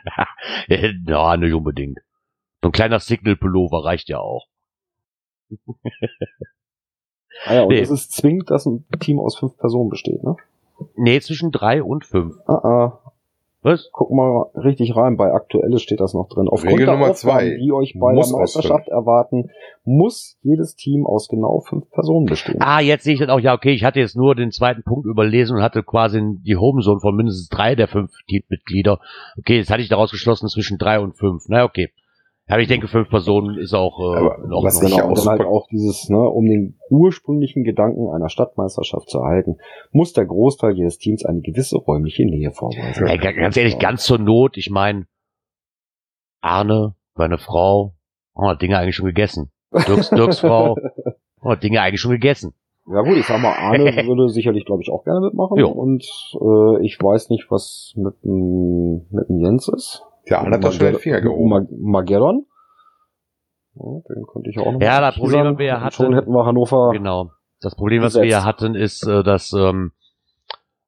[0.68, 2.01] Ja, nicht unbedingt.
[2.62, 4.46] So ein kleiner Signal-Pullover reicht ja auch.
[7.46, 7.80] Ah ja, und Nee.
[7.80, 10.37] es ist zwingend, dass ein Team aus fünf Personen besteht, ne?
[10.96, 12.37] Nee, zwischen drei und fünf.
[12.46, 13.12] Ah, ah.
[13.62, 13.90] Was?
[13.92, 16.48] Guck mal richtig rein, bei Aktuelles steht das noch drin.
[16.48, 17.56] Aufgrund Regel der Nummer Aufgaben, zwei.
[17.56, 19.50] die euch bei Muss der Meisterschaft erwarten,
[19.84, 22.61] muss jedes Team aus genau fünf Personen bestehen.
[22.61, 23.40] Ah, jetzt sehe ich das auch.
[23.40, 27.00] Ja, okay, ich hatte jetzt nur den zweiten Punkt überlesen und hatte quasi die Homezone
[27.00, 29.00] von mindestens drei der fünf Teammitglieder.
[29.38, 31.44] Okay, jetzt hatte ich daraus geschlossen zwischen drei und fünf.
[31.48, 31.90] Na, okay.
[32.50, 34.64] Aber ich denke, fünf Personen ist auch äh, Aber in Ordnung.
[34.64, 39.11] was ich Genau, ja auch halt auch dieses, ne, um den ursprünglichen Gedanken einer Stadtmeisterschaft
[39.11, 39.58] zu erhalten,
[39.92, 43.06] muss der Großteil jedes Teams eine gewisse räumliche Nähe vorweisen.
[43.06, 45.06] Ja, ga- ganz ehrlich, ganz zur Not, ich meine,
[46.40, 47.94] Arne, meine Frau,
[48.34, 49.50] oh, hat Dinge eigentlich schon gegessen.
[49.87, 50.76] Dirks, Dirks Frau,
[51.42, 52.54] oh, hat Dinge eigentlich schon gegessen.
[52.90, 55.58] Ja gut, ich sag mal, Arne würde sicherlich, glaube ich, auch gerne mitmachen.
[55.58, 55.68] Jo.
[55.68, 56.02] Und
[56.40, 60.02] äh, ich weiß nicht, was mit dem, mit dem Jens ist.
[60.30, 61.48] Der andere hat da schon den Finger gehoben.
[61.50, 62.46] Mag Mageddon.
[63.74, 66.32] Ja, den könnte ich auch noch Ja, das Problem, was wir ja hatten- Schon hätten
[66.32, 66.90] wir Hannover.
[66.92, 67.30] Genau.
[67.60, 69.92] Das Problem, was wir ja hatten, ist, äh, dass ähm,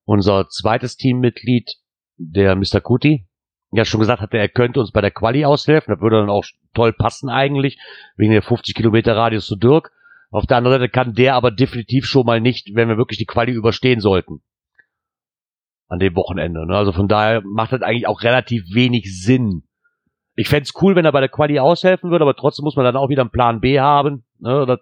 [0.05, 1.77] unser zweites Teammitglied,
[2.17, 2.81] der Mr.
[2.81, 3.27] Kuti,
[3.73, 5.95] ja schon gesagt hatte, er könnte uns bei der Quali aushelfen.
[5.95, 7.79] Das würde dann auch toll passen eigentlich,
[8.17, 9.93] wegen der 50 Kilometer Radius zu Dirk.
[10.33, 13.27] Auf der anderen Seite kann der aber definitiv schon mal nicht, wenn wir wirklich die
[13.27, 14.43] Quali überstehen sollten.
[15.91, 16.67] An dem Wochenende.
[16.67, 16.77] Ne?
[16.77, 19.65] Also von daher macht das eigentlich auch relativ wenig Sinn.
[20.37, 22.97] Ich fänd's cool, wenn er bei der Quali aushelfen würde, aber trotzdem muss man dann
[22.97, 24.25] auch wieder einen Plan B haben.
[24.39, 24.67] Ne?
[24.67, 24.79] Das,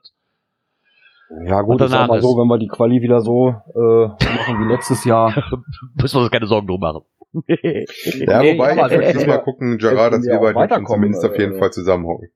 [1.46, 4.70] Ja gut, sag danach mal so, wenn wir die Quali wieder so äh, machen wie
[4.70, 5.30] letztes Jahr.
[6.00, 7.02] müssen wir uns keine Sorgen drum machen.
[7.32, 11.24] Ja, Nee, wobei, aber ich möchte wenn gucken, Gerard, dass wir auch uns weiterkommen, zumindest
[11.24, 12.28] auf jeden äh, Fall zusammenhocken.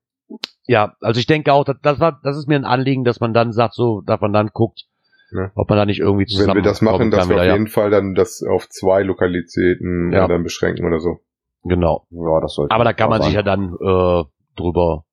[0.67, 3.35] Ja, also ich denke auch, das, das war, das ist mir ein Anliegen, dass man
[3.35, 4.87] dann sagt, so, dass man dann guckt,
[5.35, 5.51] Ja.
[5.55, 6.49] ob man da nicht irgendwie zusammen.
[6.49, 7.53] Wenn wir das machen, dass wir auf ja.
[7.53, 10.29] jeden Fall dann das auf zwei Lokalitäten Ja.
[10.29, 11.21] dann beschränken oder so.
[11.65, 12.07] Genau.
[12.11, 12.75] Ja, das sollte.
[12.75, 13.29] Aber da kann man sein.
[13.31, 14.25] sich ja dann äh,
[14.57, 15.05] drüber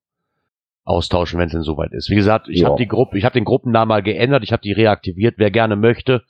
[0.83, 2.09] austauschen, wenn es denn soweit ist.
[2.09, 2.67] Wie gesagt, ich Ja.
[2.69, 5.35] habe die Gruppe, ich habe den Gruppennamen mal geändert, ich habe die reaktiviert.
[5.37, 6.23] Wer gerne möchte,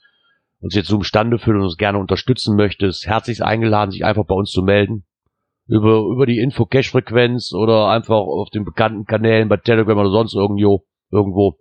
[0.60, 4.26] uns jetzt so imstande fühlt und uns gerne unterstützen möchte, ist herzlich eingeladen, sich einfach
[4.26, 5.04] bei uns zu melden.
[5.66, 10.84] Über, über die Info-Cash-Frequenz oder einfach auf den bekannten Kanälen bei Telegram oder sonst irgendwo,
[11.10, 11.56] irgendwo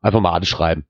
[0.00, 0.86] einfach mal anschreiben.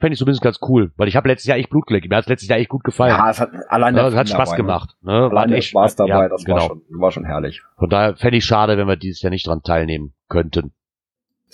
[0.00, 2.08] Fände ich zumindest ganz cool, weil ich habe letztes Jahr echt Blut geleckt.
[2.08, 3.10] Mir hat letztes Jahr echt gut gefallen.
[3.12, 4.96] Ja, es hat allein Ja, es hat Spaß dabei, gemacht.
[5.02, 5.12] Ne?
[5.12, 6.56] Allein echt- Spaß dabei, ja, das genau.
[6.56, 7.62] war, schon, war schon herrlich.
[7.76, 10.72] Von daher fände ich schade, wenn wir dieses Jahr nicht dran teilnehmen könnten.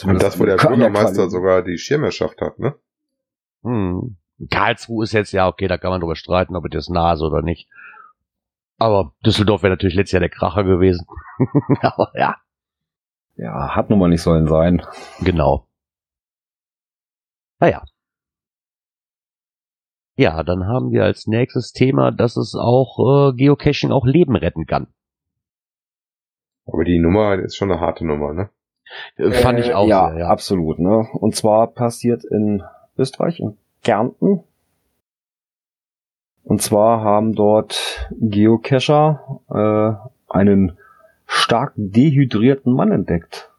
[0.04, 2.74] Und das, wo der Bürgermeister sogar die Schirmherrschaft hat, ne?
[3.64, 4.16] Hm.
[4.50, 7.42] Karlsruhe ist jetzt ja okay, da kann man drüber streiten, ob es nah ist oder
[7.42, 7.68] nicht.
[8.78, 11.06] Aber Düsseldorf wäre natürlich letztes Jahr der Kracher gewesen.
[11.80, 12.36] Aber ja,
[13.36, 14.82] Ja, hat nun mal nicht sollen sein.
[15.20, 15.66] genau.
[17.58, 17.82] Naja.
[20.16, 24.66] Ja, dann haben wir als nächstes Thema, dass es auch äh, Geocaching auch Leben retten
[24.66, 24.86] kann.
[26.66, 28.48] Aber die Nummer ist schon eine harte Nummer, ne?
[29.16, 30.28] Äh, Fand ich auch ja, sehr, ja.
[30.28, 30.78] absolut.
[30.78, 31.06] Ne?
[31.12, 32.62] Und zwar passiert in
[32.96, 34.42] Österreich, in Kärnten.
[36.44, 40.78] Und zwar haben dort Geocacher äh, einen
[41.26, 43.50] stark dehydrierten Mann entdeckt.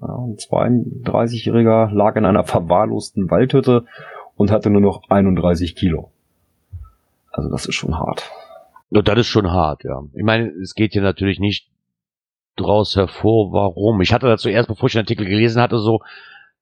[0.00, 3.86] Ja, ein 32-Jähriger lag in einer verwahrlosten Waldhütte
[4.36, 6.12] und hatte nur noch 31 Kilo.
[7.32, 8.30] Also das ist schon hart.
[8.90, 10.02] Ja, das ist schon hart, ja.
[10.14, 11.68] Ich meine, es geht hier natürlich nicht
[12.56, 14.00] draus hervor, warum.
[14.00, 16.00] Ich hatte da zuerst, bevor ich den Artikel gelesen hatte, so,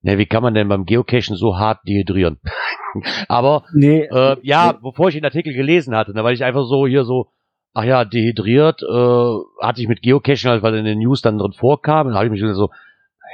[0.03, 2.41] ne, wie kann man denn beim Geocachen so hart dehydrieren?
[3.29, 6.87] Aber Nee, äh, ja, bevor ich den Artikel gelesen hatte, ne, weil ich einfach so
[6.87, 7.29] hier so,
[7.75, 11.53] ach ja, dehydriert, äh, hatte ich mit Geocachen halt, weil in den News dann drin
[11.53, 12.71] vorkam, dann habe ich mich so,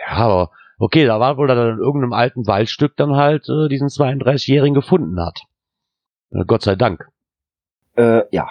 [0.09, 3.89] ja, aber okay, da war wohl, er in irgendeinem alten Waldstück dann halt äh, diesen
[3.89, 5.41] 32-Jährigen gefunden hat.
[6.33, 7.09] Äh, Gott sei Dank.
[7.97, 8.49] äh, ja.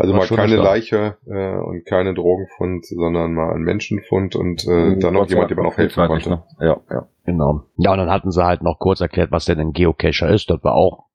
[0.00, 0.56] Also War mal keine.
[0.56, 5.56] Leiche äh, und keine Drogenfund, sondern mal ein Menschenfund und äh, dann noch jemand, dem
[5.56, 6.30] man noch helfen konnte.
[6.30, 6.44] ne?
[6.60, 7.08] Ja, ja.
[7.24, 7.64] Genau.
[7.76, 10.50] Ja, und dann hatten sie halt noch kurz erklärt, was denn ein Geocacher ist.
[10.50, 11.06] Das war auch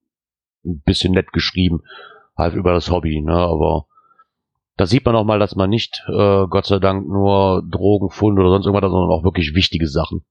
[0.65, 1.83] ein bisschen nett geschrieben,
[2.38, 3.33] halt über das Hobby, ne?
[3.33, 3.88] Aber
[4.77, 8.51] da sieht man auch mal, dass man nicht, äh, Gott sei Dank, nur Drogenfunde oder
[8.51, 10.25] sonst irgendwas, hat, sondern auch wirklich wichtige Sachen,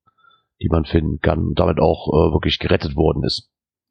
[0.61, 3.48] die man finden kann und damit auch äh, wirklich gerettet worden ist.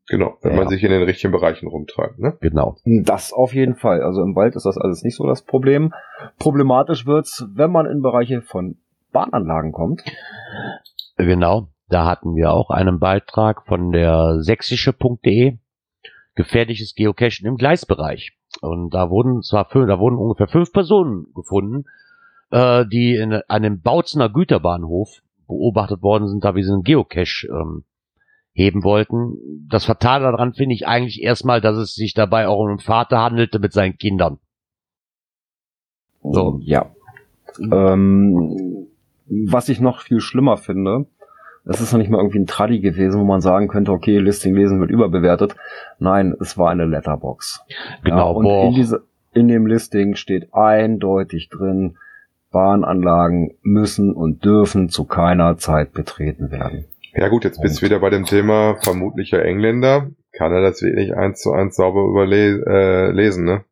[0.07, 0.57] Genau, wenn Ja.
[0.57, 2.19] man sich in den richtigen Bereichen rumtreibt.
[2.19, 2.37] Ne?
[2.41, 2.75] Genau.
[2.83, 4.01] Das auf jeden Fall.
[4.01, 5.93] Also im Wald ist das alles nicht so das Problem.
[6.37, 8.77] Problematisch wird's, wenn man in Bereiche von
[9.13, 10.03] Bahnanlagen kommt.
[11.17, 11.67] Genau.
[11.87, 15.57] Da hatten wir auch einen Beitrag von der sächsische.de.
[16.35, 18.31] Gefährliches Geocachen im Gleisbereich.
[18.61, 21.85] Und da wurden zwar fünf, da wurden ungefähr fünf Personen gefunden,
[22.51, 27.83] äh, die in einem Bautzener Güterbahnhof beobachtet worden sind, da wir diesen Geocache ähm,
[28.53, 29.67] heben wollten.
[29.67, 33.19] Das Fatale daran finde ich eigentlich erstmal, dass es sich dabei auch um einen Vater
[33.19, 34.37] handelte mit seinen Kindern.
[36.23, 36.59] So.
[36.61, 36.91] Ja.
[37.59, 38.87] Ähm,
[39.27, 41.07] was ich noch viel schlimmer finde,
[41.65, 44.55] es ist noch nicht mal irgendwie ein Traddy gewesen, wo man sagen könnte, okay, Listing
[44.55, 45.55] lesen wird überbewertet.
[45.99, 47.63] Nein, es war eine Letterbox.
[48.03, 48.17] Genau.
[48.17, 48.67] Ja, und boah.
[48.67, 51.97] in, diese, in dem Listing steht eindeutig drin,
[52.51, 56.85] Bahnanlagen müssen und dürfen zu keiner Zeit betreten werden.
[57.13, 60.09] Ja gut, jetzt bist du wieder bei dem Thema vermutlicher Engländer.
[60.33, 63.63] Kann er das wirklich eins zu eins sauber überlesen, äh, lesen, ne?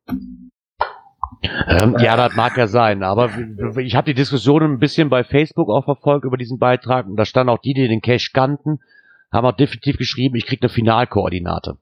[1.41, 3.29] Ähm, ja, das mag ja sein, aber
[3.77, 7.25] ich habe die Diskussion ein bisschen bei Facebook auch verfolgt über diesen Beitrag und da
[7.25, 8.79] standen auch die, die den Cache kannten,
[9.31, 11.77] haben auch definitiv geschrieben, ich krieg eine Finalkoordinate.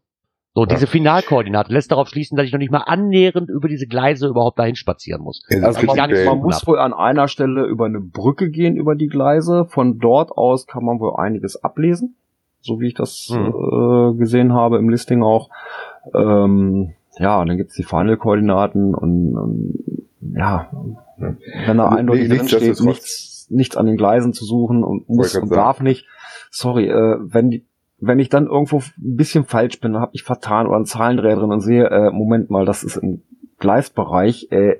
[0.53, 0.67] So, Ja.
[0.67, 4.57] diese Finalkoordinate lässt darauf schließen, dass ich noch nicht mal annähernd über diese Gleise überhaupt
[4.59, 5.41] dahin spazieren muss.
[5.61, 9.65] Also man, man muss wohl an einer Stelle über eine Brücke gehen über die Gleise.
[9.65, 12.15] Von dort aus kann man wohl einiges ablesen,
[12.61, 13.53] so wie ich das Mhm.
[13.53, 15.49] äh, gesehen habe im Listing auch.
[16.15, 19.73] Ähm, ja, und dann gibt's die Final-Koordinaten und, und
[20.35, 20.69] ja,
[21.65, 25.51] wenn da eindeutig drin steht, nichts, nichts an den Gleisen zu suchen und muss und
[25.51, 26.05] darf nicht.
[26.51, 27.65] Sorry, äh, wenn die,
[27.99, 31.51] wenn ich dann irgendwo ein bisschen falsch bin, habe ich vertan oder einen Zahlendreher drin
[31.51, 33.23] und sehe, äh, Moment mal, das ist im
[33.59, 34.77] Gleisbereich, äh,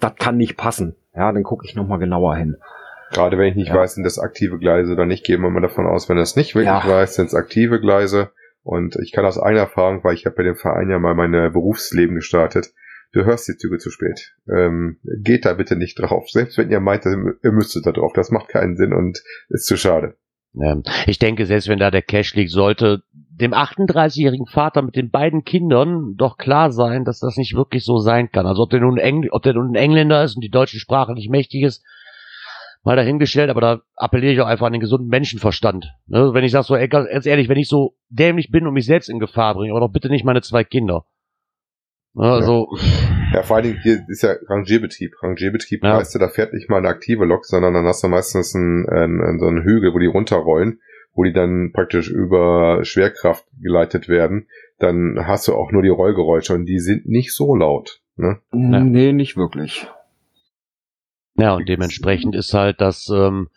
[0.00, 0.94] das kann nicht passen.
[1.14, 2.56] Ja, dann gucke ich nochmal genauer hin.
[3.10, 3.74] Gerade wenn ich nicht Ja.
[3.76, 6.54] weiß, sind das aktive Gleise oder nicht, gehen wir mal davon aus, wenn das nicht
[6.54, 6.88] wirklich Ja.
[6.88, 8.30] weiß, sind es aktive Gleise.
[8.62, 11.32] Und ich kann aus eigener Erfahrung, weil ich habe bei dem Verein ja mal mein
[11.52, 12.72] Berufsleben gestartet,
[13.12, 14.34] du hörst die Züge zu spät.
[14.48, 16.28] Ähm, geht da bitte nicht drauf.
[16.30, 18.12] Selbst wenn ihr meint, ihr müsstet da drauf.
[18.14, 20.16] Das macht keinen Sinn und ist zu schade.
[21.06, 25.44] Ich denke, selbst wenn da der Cache liegt, sollte dem 38-jährigen Vater mit den beiden
[25.44, 28.46] Kindern doch klar sein, dass das nicht wirklich so sein kann.
[28.46, 28.98] Also ob der nun,
[29.30, 31.84] ob der nun ein Engländer ist und die deutsche Sprache nicht mächtig ist,
[32.84, 35.92] mal dahingestellt, aber da appelliere ich auch einfach an den gesunden Menschenverstand.
[36.06, 36.30] Ne?
[36.32, 39.08] Wenn ich sage so, ey, ganz ehrlich, wenn ich so dämlich bin und mich selbst
[39.08, 41.04] in Gefahr bringe, aber doch bitte nicht meine zwei Kinder.
[42.14, 42.68] Ne, Also,
[43.34, 45.12] Ja, vor allen Dingen hier ist ja Rangierbetrieb.
[45.22, 45.98] Rangierbetrieb Ja.
[45.98, 48.88] weißt du, da fährt nicht mal eine aktive Lok, sondern dann hast du meistens einen,
[48.88, 50.80] einen, so einen Hügel, wo die runterrollen,
[51.12, 54.48] wo die dann praktisch über Schwerkraft geleitet werden.
[54.78, 58.00] Dann hast du auch nur die Rollgeräusche und die sind nicht so laut.
[58.16, 58.38] Ne?
[58.52, 58.80] Ja.
[58.80, 59.86] Nee, nicht wirklich.
[61.38, 63.48] Ja, und dementsprechend ist halt, dass ähm,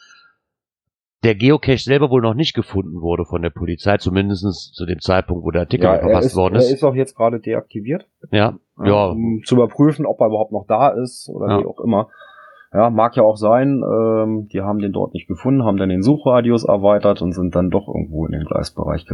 [1.24, 5.44] der Geocache selber wohl noch nicht gefunden wurde von der Polizei, zumindest zu dem Zeitpunkt,
[5.46, 6.72] wo der Artikel Ja, er verfasst ist, worden er ist.
[6.72, 8.08] ist auch jetzt gerade deaktiviert.
[8.32, 11.60] Ja, ja, Um zu überprüfen, ob er überhaupt noch da ist oder Ja.
[11.60, 12.10] wie auch immer.
[12.74, 13.84] Ja, mag ja auch sein.
[13.84, 17.70] Ähm, die haben den dort nicht gefunden, haben dann den Suchradius erweitert und sind dann
[17.70, 19.06] doch irgendwo in den Gleisbereich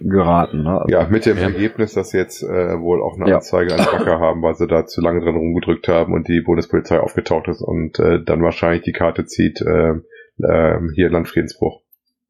[0.00, 0.62] geraten.
[0.62, 0.80] Ne?
[0.80, 1.44] Also, Ja, mit dem Ja.
[1.44, 3.36] Ergebnis, dass sie jetzt äh, wohl auch eine Ja.
[3.36, 7.00] Anzeige an Wacker haben, weil sie da zu lange dran rumgedrückt haben und die Bundespolizei
[7.00, 9.94] aufgetaucht ist und äh, dann wahrscheinlich die Karte zieht, äh,
[10.42, 11.80] äh, hier Landfriedensbruch.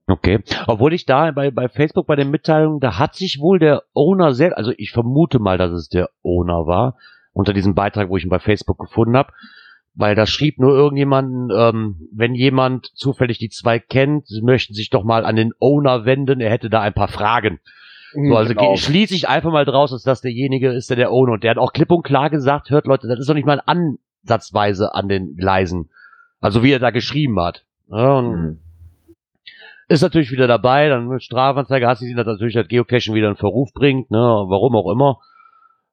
[0.06, 0.40] okay.
[0.66, 4.32] Obwohl ich da bei, bei Facebook bei den Mitteilungen, da hat sich wohl der Owner
[4.32, 6.96] selbst, also ich vermute mal, dass es der Owner war,
[7.32, 9.32] unter diesem Beitrag, wo ich ihn bei Facebook gefunden habe,
[9.94, 14.90] weil da schrieb nur irgendjemanden, ähm, wenn jemand zufällig die zwei kennt, sie möchten sich
[14.90, 17.60] doch mal an den Owner wenden, er hätte da ein paar Fragen.
[18.14, 18.72] So, also genau.
[18.74, 21.32] ge- schließe ich einfach mal draus, dass das derjenige ist, der der Owner.
[21.32, 23.62] Und der hat auch klipp und klar gesagt, hört Leute, das ist doch nicht mal
[23.64, 25.88] ansatzweise an den Gleisen.
[26.40, 27.64] Also wie er da geschrieben hat.
[27.88, 28.58] Ja, und Mhm.
[29.88, 33.36] ist natürlich wieder dabei, dann mit Strafanzeige hast du dass natürlich das Geocachen wieder in
[33.36, 35.18] Verruf bringt, ne, warum auch immer.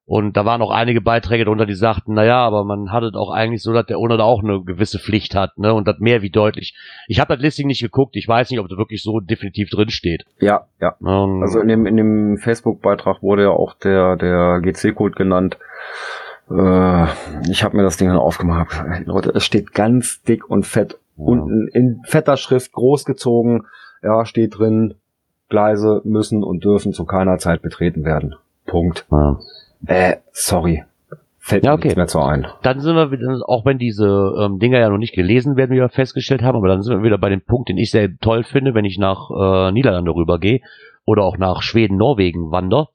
[0.10, 3.13] Und da waren auch einige Beiträge drunter, die sagten, na ja, aber man hat es
[3.13, 6.00] auch eigentlich so, dass der Owner da auch eine gewisse Pflicht hat, ne, und das
[6.00, 6.76] mehr wie deutlich.
[7.08, 9.91] Ich habe das Listing nicht geguckt, ich weiß nicht, ob das wirklich so definitiv drin
[9.91, 10.26] steht.
[10.39, 10.95] Ja, ja.
[11.06, 15.60] Ähm, Also in dem, in dem Facebook-Beitrag wurde ja auch der, der GC-Code genannt.
[16.50, 17.06] Äh,
[17.48, 18.84] ich habe mir das Ding dann aufgemacht.
[19.06, 20.98] Leute, es steht ganz dick und fett.
[21.17, 21.26] Ja.
[21.26, 23.67] Unten in fetter Schrift groß gezogen.
[24.02, 24.95] Ja, steht drin,
[25.50, 28.34] Gleise müssen und dürfen zu keiner Zeit betreten werden.
[28.65, 29.06] Punkt.
[29.12, 29.38] ja.
[29.86, 30.84] Äh, sorry.
[31.38, 31.88] Fällt Ja, mir okay.
[31.88, 32.48] nichts mehr zu ein.
[32.62, 35.80] Dann sind wir wieder, auch wenn diese ähm, Dinger ja noch nicht gelesen werden, wie
[35.80, 38.44] wir festgestellt haben, aber dann sind wir wieder bei dem Punkt, den ich sehr toll
[38.44, 40.62] finde, wenn ich nach äh, Niederlande rübergehe
[41.06, 42.89] oder auch nach Schweden, Norwegen wander,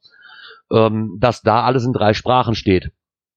[0.71, 2.93] ähm, dass da alles in drei Sprachen steht.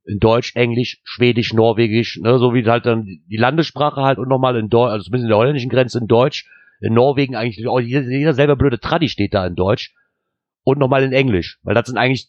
[0.05, 4.55] In Deutsch, Englisch, Schwedisch, Norwegisch, ne, so wie halt dann die Landessprache halt und nochmal
[4.55, 6.47] in Deutsch, also zumindest in der holländischen Grenze in Deutsch,
[6.79, 9.95] in Norwegen eigentlich auch jeder, jeder selber blöde Tradi steht da in Deutsch
[10.63, 12.27] und nochmal in Englisch, weil das sind eigentlich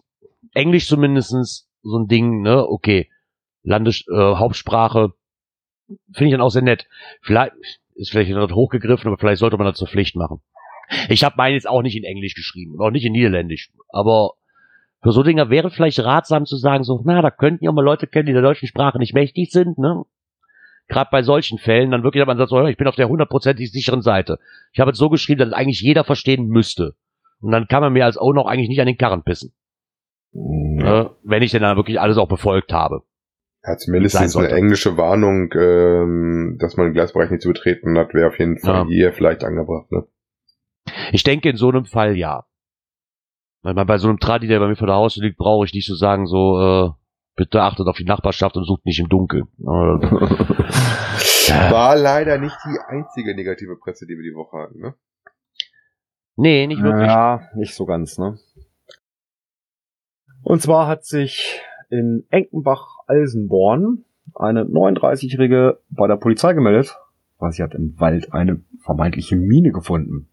[0.55, 3.11] Englisch zumindestens so ein Ding, ne, okay,
[3.63, 5.13] Landes äh, Hauptsprache
[6.13, 6.87] finde ich dann auch sehr nett.
[7.23, 7.53] Vielleicht
[7.95, 10.41] ist vielleicht noch hochgegriffen, aber vielleicht sollte man das zur Pflicht machen.
[11.09, 14.33] Ich habe meine jetzt auch nicht in Englisch geschrieben und auch nicht in Niederländisch, aber
[15.03, 18.07] für so Dinger wäre vielleicht ratsam zu sagen, so, na, da könnten ja mal Leute
[18.07, 20.05] kennen, die der deutschen Sprache nicht mächtig sind, ne?
[20.89, 24.01] Gerade bei solchen Fällen, dann wirklich, man sagt, so, ich bin auf der hundertprozentig sicheren
[24.01, 24.39] Seite.
[24.73, 26.95] Ich habe es so geschrieben, dass eigentlich jeder verstehen müsste.
[27.41, 29.53] Und dann kann man mir als Owner auch eigentlich nicht an den Karren pissen.
[30.43, 31.11] Ne?
[31.25, 33.03] Wenn ich denn dann wirklich alles auch befolgt habe.
[33.65, 34.57] Ja, zumindest Sein ist eine sollte.
[34.57, 38.83] englische Warnung, ähm, dass man den Gleisbereich nicht zu betreten hat, wäre auf jeden Fall
[38.83, 38.87] Ja.
[38.87, 39.91] hier vielleicht angebracht.
[39.91, 40.07] Ne?
[41.13, 42.47] Ich denke, in so einem Fall ja.
[43.63, 45.75] Weil man bei so einem Tradi, der bei mir vor der Haustür liegt, brauche ich
[45.75, 46.91] nicht so sagen, so, äh,
[47.35, 49.49] bitte achtet auf die Nachbarschaft und sucht nicht im Dunkeln.
[51.49, 51.71] Ja.
[51.71, 54.81] War leider nicht die einzige negative Presse, die wir die Woche hatten.
[54.81, 54.95] Ne?
[56.37, 57.07] nee, nicht wirklich.
[57.07, 58.39] Ja, nicht so ganz, ne?
[60.49, 66.97] Und zwar hat sich in Enkenbach-Alsenborn eine 39-Jährige bei der Polizei gemeldet,
[67.39, 70.31] weil sie hat im Wald eine vermeintliche Mine gefunden.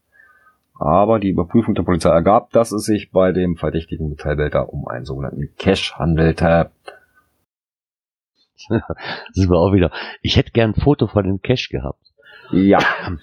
[0.79, 5.03] Aber die Überprüfung der Polizei ergab, dass es sich bei dem verdächtigen Metallbehälter um einen
[5.03, 6.71] sogenannten Cash handelte.
[8.69, 9.91] Das sind wir auch wieder.
[10.21, 12.14] Ich hätte gern ein Foto von dem Cash gehabt.
[12.51, 12.79] Ja,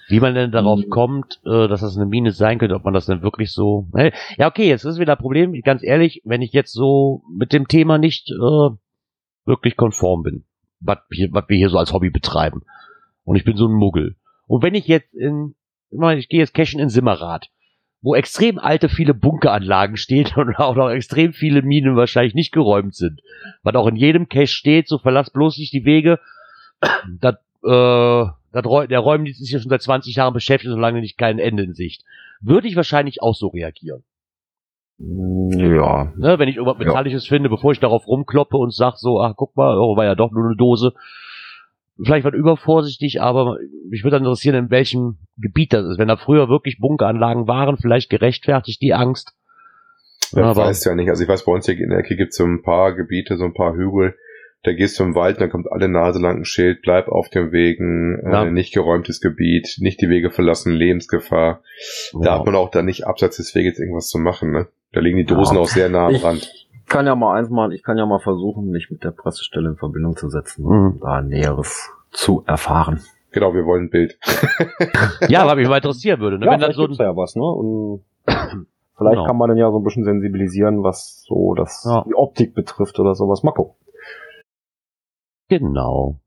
[0.07, 0.89] Wie man denn darauf Mhm.
[0.89, 3.87] kommt, äh, dass das eine Mine sein könnte, ob man das denn wirklich so.
[4.37, 5.53] Ja, okay, jetzt ist wieder ein Problem.
[5.61, 8.69] Ganz ehrlich, wenn ich jetzt so mit dem Thema nicht äh,
[9.45, 10.45] wirklich konform bin,
[10.79, 12.61] was wir, was wir hier so als Hobby betreiben.
[13.23, 14.15] Und ich bin so ein Muggel.
[14.47, 15.55] Und wenn ich jetzt in,
[15.89, 17.49] ich meine, ich gehe jetzt cashen in Simmerath,
[18.01, 22.95] wo extrem alte viele Bunkeranlagen stehen und auch noch extrem viele Minen wahrscheinlich nicht geräumt
[22.95, 23.21] sind.
[23.63, 26.19] Was auch in jedem Cache steht, so verlass bloß nicht die Wege.
[27.19, 31.39] Das, äh, das, der Räumdienst ist ja schon seit 20 Jahren beschäftigt, solange nicht kein
[31.39, 32.03] Ende in Sicht.
[32.41, 34.03] Würde ich wahrscheinlich auch so reagieren.
[34.99, 36.85] ja, Ne, wenn ich irgendwas Ja.
[36.87, 40.15] Metallisches finde, bevor ich darauf rumkloppe und sag so, ach guck mal, oh, war ja
[40.15, 40.93] doch nur eine Dose.
[42.03, 43.57] Vielleicht war übervorsichtig, aber
[43.89, 45.97] mich würde interessieren, in welchem Gebiet das ist.
[45.99, 49.33] Wenn da früher wirklich Bunkeranlagen waren, vielleicht gerechtfertigt die Angst.
[50.31, 51.09] Ja, Aber- weiß ja nicht.
[51.09, 53.37] Also ich weiß, bei uns hier in der Ecke gibt es so ein paar Gebiete,
[53.37, 54.15] so ein paar Hügel.
[54.65, 57.51] Da gehst du im Wald, dann kommt alle Nase lang ein Schild, bleib auf dem
[57.51, 58.45] Wegen, Ja.
[58.45, 61.61] äh, nicht geräumtes Gebiet, nicht die Wege verlassen, Lebensgefahr.
[62.13, 62.39] Da Ja.
[62.39, 64.67] hat man auch da nicht abseits des Weges irgendwas zu machen, ne?
[64.93, 65.61] Da liegen die Dosen Ja.
[65.61, 66.49] auch sehr nah am Ich- Rand.
[66.87, 69.75] kann ja mal eins machen, ich kann ja mal versuchen, mich mit der Pressestelle in
[69.75, 70.69] Verbindung zu setzen, Mhm.
[70.93, 73.01] um da Näheres zu erfahren.
[73.31, 74.17] Genau, wir wollen ein Bild.
[75.29, 76.37] Ja, was mich mal interessieren würde.
[76.39, 76.45] Ne?
[76.45, 77.43] Ja, Wenn das vielleicht so ein, ja was, ne?
[77.43, 78.03] Und
[78.97, 79.25] vielleicht Genau.
[79.25, 82.03] kann man dann ja so ein bisschen sensibilisieren, was so das Ja.
[82.07, 83.43] die Optik betrifft oder sowas.
[83.43, 83.73] Mal gucken.
[85.59, 86.19] Genau.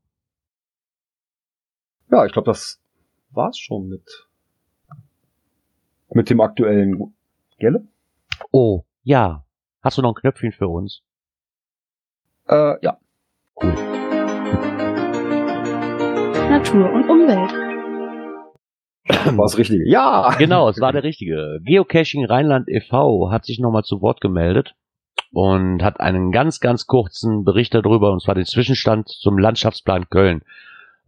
[2.09, 2.81] Ja, ich glaube, das
[3.31, 4.27] war's schon mit
[6.09, 7.13] mit dem aktuellen
[7.59, 7.85] Gelle.
[8.51, 9.43] Oh, ja.
[9.81, 11.03] Hast du noch ein Knöpfchen für uns?
[12.47, 12.97] Äh, ja.
[16.49, 17.51] Natur und Umwelt.
[19.37, 19.89] War das Richtige.
[19.89, 20.35] Ja!
[20.37, 21.59] Genau, es war der richtige.
[21.63, 23.29] Geocaching Rheinland e.V.
[23.29, 24.75] hat sich nochmal zu Wort gemeldet
[25.31, 30.41] und hat einen ganz, ganz kurzen Bericht darüber, und zwar den Zwischenstand zum Landschaftsplan Köln.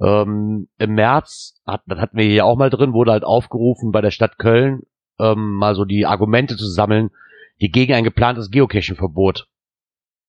[0.01, 4.01] Ähm, Im März, hat, das hatten wir hier auch mal drin, wurde halt aufgerufen, bei
[4.01, 4.83] der Stadt Köln
[5.19, 7.11] ähm, mal so die Argumente zu sammeln,
[7.61, 9.47] die gegen ein geplantes Geocaching-Verbot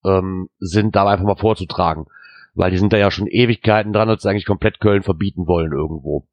[0.03, 2.05] ähm, sind, da einfach mal vorzutragen.
[2.53, 5.71] Weil die sind da ja schon Ewigkeiten dran, dass sie eigentlich komplett Köln verbieten wollen
[5.71, 6.27] irgendwo.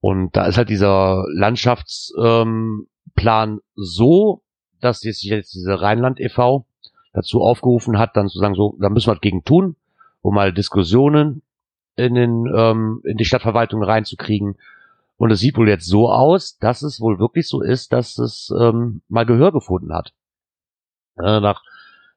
[0.00, 2.88] Und da ist halt dieser Landschaftsplan
[3.18, 4.41] ähm, so,
[4.82, 6.64] dass jetzt, jetzt diese Rheinland e.V.
[7.12, 9.76] dazu aufgerufen hat, dann zu sagen, so, da müssen wir was gegen tun,
[10.20, 11.42] um mal Diskussionen
[11.96, 14.56] in, den, ähm, in die Stadtverwaltung reinzukriegen.
[15.16, 18.52] Und es sieht wohl jetzt so aus, dass es wohl wirklich so ist, dass es
[18.58, 20.12] ähm, mal Gehör gefunden hat.
[21.18, 21.62] Äh, nach,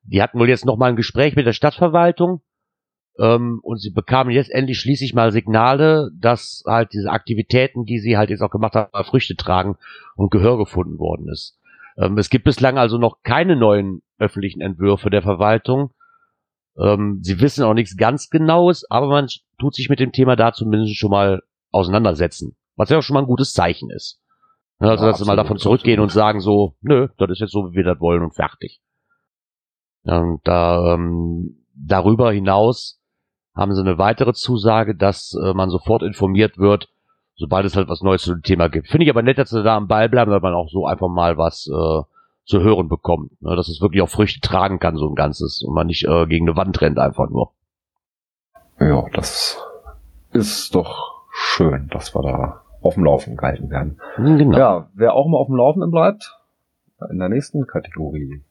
[0.04, 2.42] die hatten wohl jetzt noch mal ein Gespräch mit der Stadtverwaltung
[3.20, 8.18] ähm, und sie bekamen jetzt endlich schließlich mal Signale, dass halt diese Aktivitäten, die sie
[8.18, 9.78] halt jetzt auch gemacht haben, Früchte tragen
[10.16, 11.58] und Gehör gefunden worden ist.
[11.98, 15.92] Ähm, es gibt bislang also noch keine neuen öffentlichen Entwürfe der Verwaltung.
[16.78, 19.28] Ähm, sie wissen auch nichts ganz Genaues, aber man
[19.60, 21.42] tut sich mit dem Thema da zumindest schon mal
[21.72, 22.56] auseinandersetzen.
[22.76, 24.20] Was ja auch schon mal ein gutes Zeichen ist.
[24.82, 26.12] Ja, also, Ja, dass sie mal davon zurückgehen absolut.
[26.12, 28.82] und sagen so, nö, das ist jetzt so, wie wir das wollen und fertig.
[30.04, 33.02] Und da, ähm, darüber hinaus
[33.56, 36.90] haben sie eine weitere Zusage, dass äh, man sofort informiert wird,
[37.36, 38.88] sobald es halt was Neues zu dem Thema gibt.
[38.88, 41.08] Finde ich aber nett, dass sie da am Ball bleiben, weil man auch so einfach
[41.10, 42.02] mal was äh,
[42.46, 43.42] zu hören bekommt.
[43.42, 43.56] Ne?
[43.56, 45.64] Dass es wirklich auch Früchte tragen kann, so ein Ganzes.
[45.64, 47.52] Und man nicht äh, gegen eine Wand rennt einfach nur.
[48.80, 49.58] Ja, das
[50.32, 54.00] ist doch schön, dass wir da auf dem Laufenden gehalten werden.
[54.16, 54.58] Hm, Genau.
[54.58, 56.38] Ja, wer auch mal auf dem Laufenden bleibt,
[57.10, 58.44] in der nächsten Kategorie.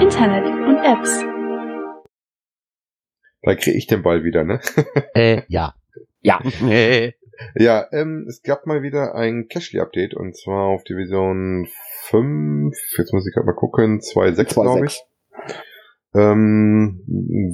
[0.00, 1.37] Internet und Apps.
[3.48, 4.60] Da kriege ich den Ball wieder, ne?
[5.14, 5.74] Äh, ja.
[6.20, 6.40] Ja.
[7.54, 11.68] Ja, ähm, es gab mal wieder ein Cashly-Update und zwar auf die Version
[12.06, 15.00] 5, jetzt muss ich gerade mal gucken, 2.6 glaube ich.
[16.16, 17.04] Ähm,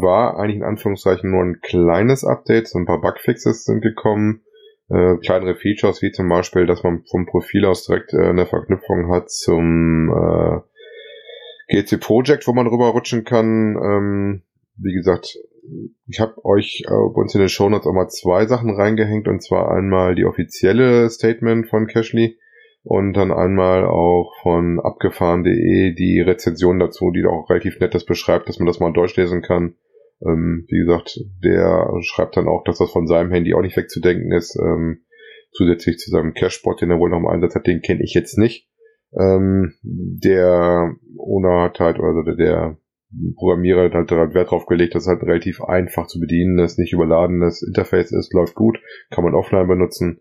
[0.00, 4.40] war eigentlich in Anführungszeichen nur ein kleines Update, so ein paar Bugfixes sind gekommen,
[4.88, 9.12] äh, kleinere Features wie zum Beispiel, dass man vom Profil aus direkt äh, eine Verknüpfung
[9.12, 10.60] hat zum äh,
[11.74, 13.76] GC Project, wo man rüberrutschen kann.
[13.76, 14.42] Ähm,
[14.76, 15.36] wie gesagt,
[16.06, 19.42] ich habe euch äh, bei uns in den Shownotes auch mal zwei Sachen reingehängt und
[19.42, 22.38] zwar einmal die offizielle Statement von Cashly
[22.82, 28.48] und dann einmal auch von abgefahren.de die Rezension dazu, die auch relativ nett das beschreibt,
[28.48, 29.74] dass man das mal durchlesen kann.
[30.24, 34.32] Ähm, wie gesagt, der schreibt dann auch, dass das von seinem Handy auch nicht wegzudenken
[34.32, 34.56] ist.
[34.56, 35.04] Ähm,
[35.52, 38.36] zusätzlich zu seinem Cashbot, den er wohl noch im Einsatz hat, den kenne ich jetzt
[38.36, 38.68] nicht.
[39.18, 42.76] Ähm, der Owner hat halt, also der
[43.36, 46.92] Programmierer hat halt Wert drauf gelegt, dass es halt ein relativ einfach zu bedienendes, nicht
[46.92, 50.20] überladenes Interface ist, läuft gut, kann man offline benutzen.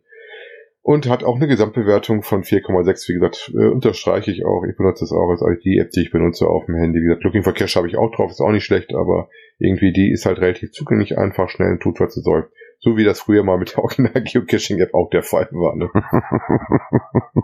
[0.82, 3.08] Und hat auch eine Gesamtbewertung von 4,6.
[3.08, 4.66] Wie gesagt, äh, unterstreiche ich auch.
[4.70, 7.00] Ich benutze das auch als eigentlich die ich benutze auf dem Handy.
[7.00, 9.30] Wie gesagt, Looking for Cash habe ich auch drauf, ist auch nicht schlecht, aber
[9.60, 12.50] irgendwie die ist halt relativ zugänglich, einfach, schnell und tut, was sie soll.
[12.80, 15.78] So wie das früher mal mit der Original Geocaching App auch der Fall war.
[15.78, 15.90] Ne?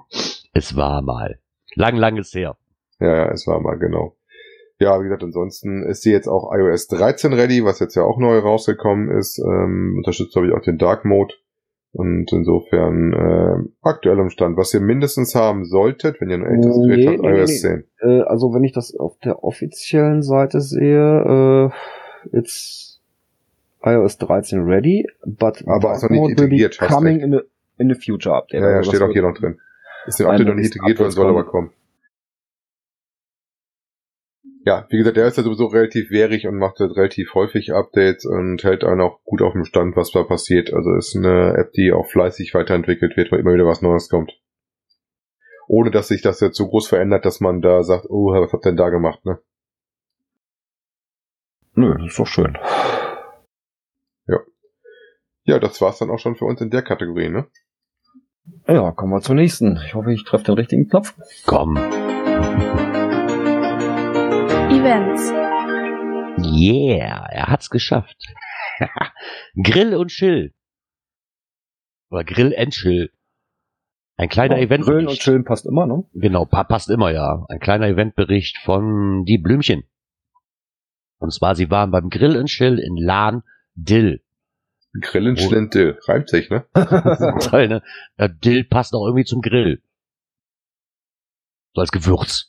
[0.53, 1.39] es war mal.
[1.75, 2.57] Lang, lang ist her.
[2.99, 4.18] Ja, ja, es war mal genau.
[4.79, 8.17] Ja, wie gesagt, ansonsten ist sie jetzt auch iOS 13 ready, was jetzt ja auch
[8.17, 9.37] neu rausgekommen ist.
[9.39, 11.33] Ähm, unterstützt, glaube ich, auch den Dark Mode.
[11.91, 16.77] Und insofern äh, aktuell im Stand, was ihr mindestens haben solltet, wenn ihr ein älteres
[16.77, 17.57] Nee, Gerät habt, nee, iOS nee.
[17.57, 17.83] 10.
[18.01, 21.71] Äh, also wenn ich das auf der offiziellen Seite sehe,
[22.31, 23.01] äh, it's
[23.83, 27.39] iOS 13 ready, but Aber ist noch nicht integriert, coming in the,
[27.79, 28.61] in the future update.
[28.61, 29.59] Ja, ja, Also steht auch hier noch drin.
[30.05, 31.71] Ist dem Update noch nicht integriert worden, soll aber kommen.
[34.65, 38.25] Ja, wie gesagt, der ist ja sowieso relativ wehrig und macht halt relativ häufig Updates
[38.25, 40.73] und hält einen auch gut auf dem Stand, was da passiert.
[40.73, 44.33] Also ist eine App, die auch fleißig weiterentwickelt wird, weil immer wieder was Neues kommt.
[45.67, 48.65] Ohne dass sich das jetzt so groß verändert, dass man da sagt, oh, was habt
[48.65, 49.39] ihr denn da gemacht, ne?
[51.75, 52.57] Nö, das ist doch schön.
[55.49, 57.47] Ja, das war's dann auch schon für uns in der Kategorie, ne?
[58.67, 59.79] Ja, kommen wir zur nächsten.
[59.83, 61.15] Ich hoffe, ich treffe den richtigen Knopf.
[61.47, 61.75] Komm.
[64.79, 65.29] Events.
[66.41, 68.15] Yeah, er hat's geschafft.
[69.61, 70.53] Grill und Chill.
[72.09, 73.11] Oder Grill and Chill.
[74.15, 74.85] Ein kleiner Event.
[74.85, 76.05] Grillen und chillen passt immer, ne?
[76.13, 77.45] Genau, pa passt immer, ja.
[77.49, 79.83] Ein kleiner Eventbericht von Die Blümchen.
[81.19, 83.43] Und zwar, sie waren beim Grill und Chill in Lahn
[83.75, 84.23] Dill.
[85.01, 85.41] Grillen, Oh.
[85.41, 85.99] Schlint, Dill.
[86.07, 86.65] Reimt sich, ne?
[87.49, 87.83] Toll, ne?
[88.15, 89.83] Äh, Dill passt auch irgendwie zum Grill.
[91.73, 92.48] So als Gewürz.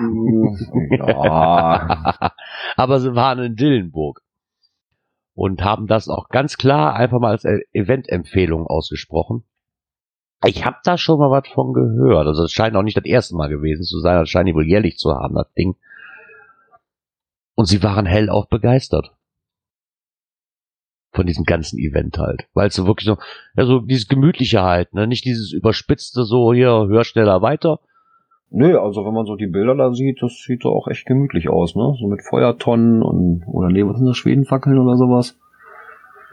[2.76, 4.22] Aber sie waren in Dillenburg.
[5.34, 9.44] Und haben das auch ganz klar einfach mal als E- Event-Empfehlung ausgesprochen.
[10.44, 12.26] Ich habe da schon mal was von gehört.
[12.26, 14.16] Also es scheint auch nicht das erste Mal gewesen zu sein.
[14.16, 15.76] Das scheint die wohl jährlich zu haben, das Ding.
[17.54, 19.12] Und sie waren hellauf begeistert.
[21.12, 22.46] Von diesem ganzen Event halt.
[22.54, 23.18] Weil es so wirklich so,
[23.56, 25.06] ja, so dieses Gemütliche halt, ne?
[25.06, 27.80] Nicht dieses überspitzte so, hier, hör schneller weiter.
[28.50, 31.48] Nö, also wenn man so die Bilder da sieht, das sieht doch auch echt gemütlich
[31.48, 31.94] aus, ne?
[32.00, 35.38] So mit Feuertonnen und, oder nee, was sind das, Schwedenfackeln oder sowas?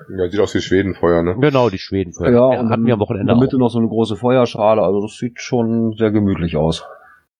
[0.09, 1.35] Ja, sieht aus wie Schwedenfeuer, ne?
[1.39, 2.13] Genau, die Schweden.
[2.19, 3.41] Ja, und hatten wir am Wochenende in der auch.
[3.41, 6.83] Mitte noch so eine große Feuerschale, also das sieht schon sehr gemütlich aus.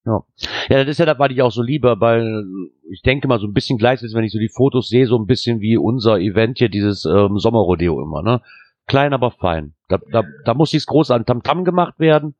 [0.06, 0.24] Ja.
[0.70, 2.46] ja, das ist ja das, was ich auch so lieber, weil
[2.90, 5.18] ich denke mal so ein bisschen gleich ist, wenn ich so die Fotos sehe, so
[5.18, 8.42] ein bisschen wie unser Event hier, dieses ähm, Sommerrodeo immer, ne?
[8.86, 9.74] Klein, aber fein.
[9.90, 12.36] Da, da, da muss nichts groß an Tamtam gemacht werden.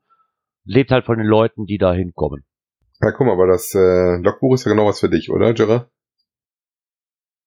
[0.68, 2.44] Lebt halt von den Leuten, die da hinkommen.
[3.00, 5.88] Ja, guck mal, aber das äh, Logbuch ist ja genau was für dich, oder, Gerard?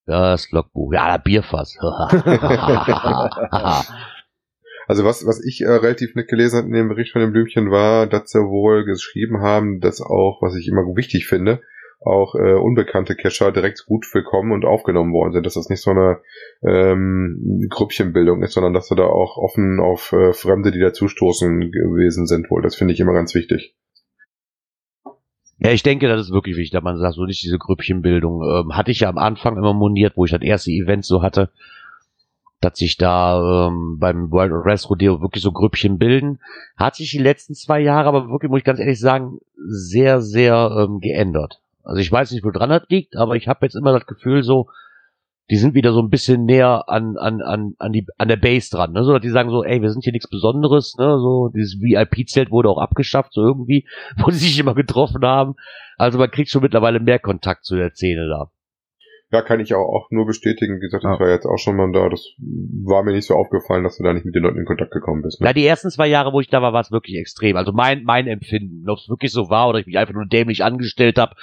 [0.07, 0.91] Das Logbuch.
[0.93, 1.78] Ja, der Bierfass.
[4.88, 7.72] Also was, was ich äh, relativ nett gelesen habe in dem Bericht von dem Blümchen
[7.72, 11.61] war, dass sie wohl geschrieben haben, dass auch, was ich immer wichtig finde,
[12.02, 15.91] auch äh, unbekannte Cacher direkt gut willkommen und aufgenommen worden sind, dass das nicht so
[15.91, 16.20] eine
[16.64, 22.26] ähm, Grüppchenbildung ist, sondern dass sie da auch offen auf äh, Fremde, die dazustoßen gewesen
[22.26, 22.62] sind wohl.
[22.62, 23.76] Das finde ich immer ganz wichtig.
[25.60, 28.41] Ja, ich denke, das ist wirklich wichtig, dass man sagt, so nicht diese Grüppchenbildung.
[28.41, 31.52] Ähm, hatte ich ja am Anfang immer moniert, wo ich das erste Event so hatte
[32.62, 36.39] dass sich da ähm, beim World Rest Rodeo wirklich so Grüppchen bilden.
[36.78, 40.72] Hat sich die letzten zwei Jahre aber wirklich, muss ich ganz ehrlich sagen, sehr, sehr
[40.78, 41.60] ähm, geändert.
[41.84, 44.43] Also ich weiß nicht, wo dran das liegt, aber ich habe jetzt immer das Gefühl
[44.43, 44.67] so,
[45.49, 48.69] die sind wieder so ein bisschen näher an, an, an, an, die, an der Base
[48.69, 48.93] dran.
[48.93, 49.03] Ne?
[49.03, 50.95] So, dass die sagen so, ey, wir sind hier nichts Besonderes.
[50.97, 51.19] Ne?
[51.19, 53.86] So, dieses VIP-Zelt wurde auch abgeschafft, so irgendwie,
[54.17, 55.55] wo die sich immer getroffen haben.
[55.97, 58.49] Also man kriegt schon mittlerweile mehr Kontakt zu der Szene da.
[59.34, 60.77] Ja, kann ich auch, auch nur bestätigen.
[60.77, 62.09] Wie gesagt, ich war jetzt auch schon mal da.
[62.09, 64.91] Das war mir nicht so aufgefallen, dass du da nicht mit den Leuten in Kontakt
[64.91, 65.39] gekommen bist.
[65.39, 65.47] Ne?
[65.47, 67.55] Ja, die ersten zwei Jahre, wo ich da war, war es wirklich extrem.
[67.55, 68.89] Also mein, mein Empfinden.
[68.89, 71.36] Ob es wirklich so war oder ich mich einfach nur dämlich angestellt habe,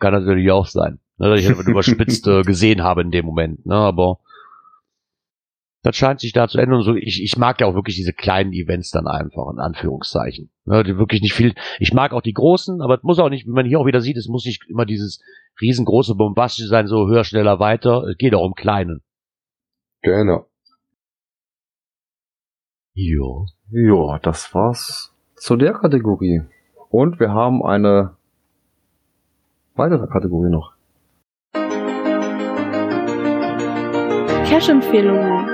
[0.00, 0.98] kann natürlich auch sein.
[1.18, 3.64] Ne, dass ich einfach überspitzt äh, gesehen habe in dem Moment.
[3.66, 4.18] Ne, aber
[5.82, 6.82] das scheint sich da zu ändern.
[6.82, 10.50] So, ich, ich mag ja auch wirklich diese kleinen Events dann einfach, in Anführungszeichen.
[10.66, 11.54] Ja, die wirklich nicht viel.
[11.78, 14.00] Ich mag auch die großen, aber es muss auch nicht, wie man hier auch wieder
[14.00, 15.22] sieht, es muss nicht immer dieses
[15.60, 18.04] riesengroße Bombastische sein, so höher, schneller, weiter.
[18.04, 19.02] Es geht auch um kleinen.
[20.02, 20.46] Genau.
[22.94, 23.46] Ja.
[23.70, 26.42] Ja, das war's zu der Kategorie.
[26.90, 28.16] Und wir haben eine
[29.80, 30.74] weitere Kategorie noch.
[34.46, 35.48] Cash-Empfehlungen.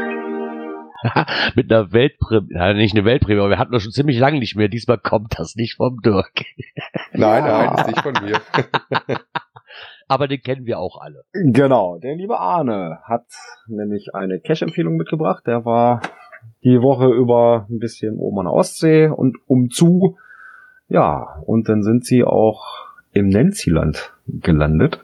[1.55, 4.57] mit einer Weltprämie, ja, nicht eine Weltprämie, aber wir hatten das schon ziemlich lange nicht
[4.57, 4.69] mehr.
[4.69, 6.45] Diesmal kommt das nicht vom Dirk.
[7.13, 8.41] Nein, nein, ist nicht von mir.
[10.09, 11.25] aber den kennen wir auch alle.
[11.33, 13.27] Genau, der liebe Arne hat
[13.69, 15.47] nämlich eine Cash-Empfehlung mitgebracht.
[15.47, 16.01] Der war
[16.65, 20.17] die Woche über ein bisschen oben an der Ostsee und umzu.
[20.89, 22.86] Ja, und dann sind sie auch
[23.17, 25.03] im Nancyland gelandet.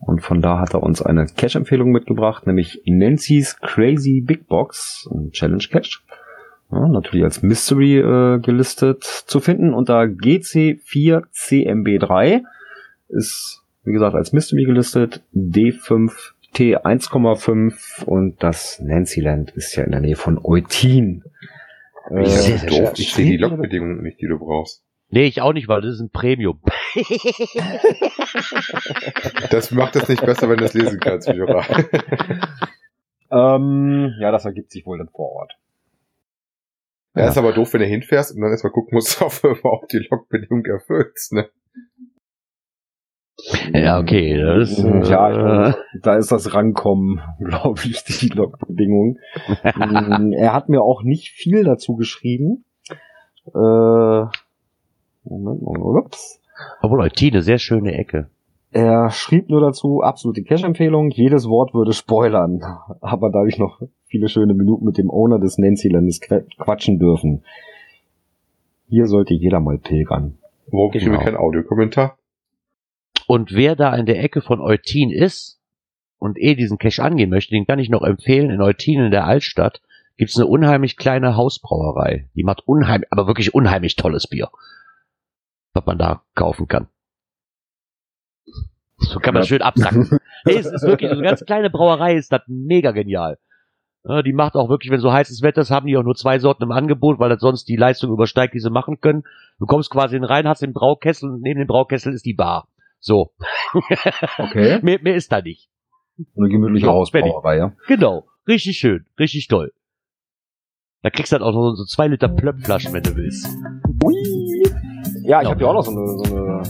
[0.00, 5.30] Und von da hat er uns eine Cache-Empfehlung mitgebracht, nämlich Nancy's Crazy Big Box, ein
[5.30, 6.00] Challenge Cache.
[6.72, 12.42] Ja, natürlich als Mystery äh, gelistet zu finden unter GC4CMB3.
[13.08, 15.22] Ist, wie gesagt, als Mystery gelistet.
[15.34, 21.24] D5T 1,5 und das Nancyland ist ja in der Nähe von Eutin.
[22.10, 22.94] Äh, sehr, sehr doof.
[22.96, 24.82] Ich sehe die Logbedingungen nicht, die du brauchst.
[25.10, 26.60] Nee, ich auch nicht, weil das ist ein Premium.
[29.50, 31.64] das macht es nicht besser, wenn du es lesen kannst, Jura.
[33.32, 35.56] ähm, ja, das ergibt sich wohl dann vor Ort.
[37.16, 39.48] Ja, ja, ist aber doof, wenn du hinfährst und dann erstmal gucken musst, ob du
[39.48, 41.48] überhaupt die Logbedingung erfüllst, ne?
[43.72, 44.36] Ja, okay.
[44.36, 44.76] Das,
[45.08, 49.18] ja, äh, da ist das Rankommen, glaube ich, die Logbedingung.
[49.76, 52.64] Mm, er hat mir auch nicht viel dazu geschrieben.
[53.46, 54.26] Äh,
[55.24, 56.40] Moment, ups.
[56.80, 58.30] Obwohl, Eutin, eine sehr schöne Ecke.
[58.72, 62.62] Er schrieb nur dazu, absolute Cash-Empfehlung, jedes Wort würde spoilern.
[63.00, 67.44] Aber da ich noch viele schöne Minuten mit dem Owner des Nancylandes quatschen dürfen.
[68.88, 70.38] Hier sollte jeder mal pilgern.
[70.68, 71.18] Wo kriegen genau.
[71.18, 72.16] wir keinen Audiokommentar?
[73.26, 75.60] Und wer da in der Ecke von Eutin ist
[76.18, 78.50] und eh diesen Cache angehen möchte, den kann ich noch empfehlen.
[78.50, 79.80] In Eutin in der Altstadt
[80.16, 82.28] gibt's eine unheimlich kleine Hausbrauerei.
[82.34, 84.48] Die macht unheimlich, aber wirklich unheimlich tolles Bier
[85.72, 86.88] was man da kaufen kann.
[88.96, 89.48] So kann man ja.
[89.48, 90.18] schön absacken.
[90.44, 93.38] hey, es ist wirklich, so eine ganz kleine Brauerei ist das mega genial.
[94.04, 96.38] Ja, die macht auch wirklich, wenn so heißes Wetter ist, haben die auch nur zwei
[96.38, 99.24] Sorten im Angebot, weil das sonst die Leistung übersteigt, die sie machen können.
[99.58, 102.68] Du kommst quasi in rein, hast den Braukessel und neben dem Braukessel ist die Bar.
[102.98, 103.32] So.
[104.38, 104.80] Okay.
[104.82, 105.68] mehr, mehr ist da nicht.
[106.36, 107.72] Eine gemütliche so, Hausbrauerei, ja.
[107.86, 108.26] Genau.
[108.48, 109.06] Richtig schön.
[109.18, 109.72] Richtig toll.
[111.02, 113.46] Da kriegst du dann auch noch so zwei Liter Plöppflaschen, wenn du willst.
[114.04, 114.79] Ui.
[115.22, 116.62] Ja, ich habe ja auch noch so eine, so eine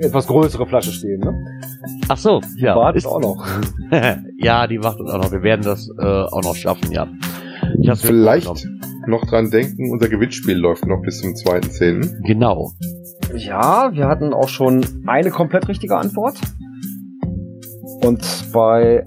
[0.00, 1.44] etwas größere Flasche stehen, ne?
[2.08, 2.74] Ach so, ja.
[2.74, 3.46] Die wartet auch noch.
[4.38, 5.32] ja, die wartet auch noch.
[5.32, 7.08] Wir werden das äh, auch noch schaffen, ja.
[7.94, 8.48] Vielleicht
[9.06, 12.26] noch dran denken, unser Gewinnspiel läuft noch bis zum 2.10.
[12.26, 12.72] Genau.
[13.34, 16.36] Ja, wir hatten auch schon eine komplett richtige Antwort.
[18.04, 18.22] Und
[18.52, 19.04] bei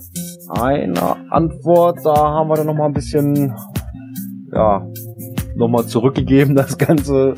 [0.49, 3.55] einer Antwort, da haben wir dann noch mal ein bisschen,
[4.51, 4.85] ja,
[5.55, 7.35] noch mal zurückgegeben, das Ganze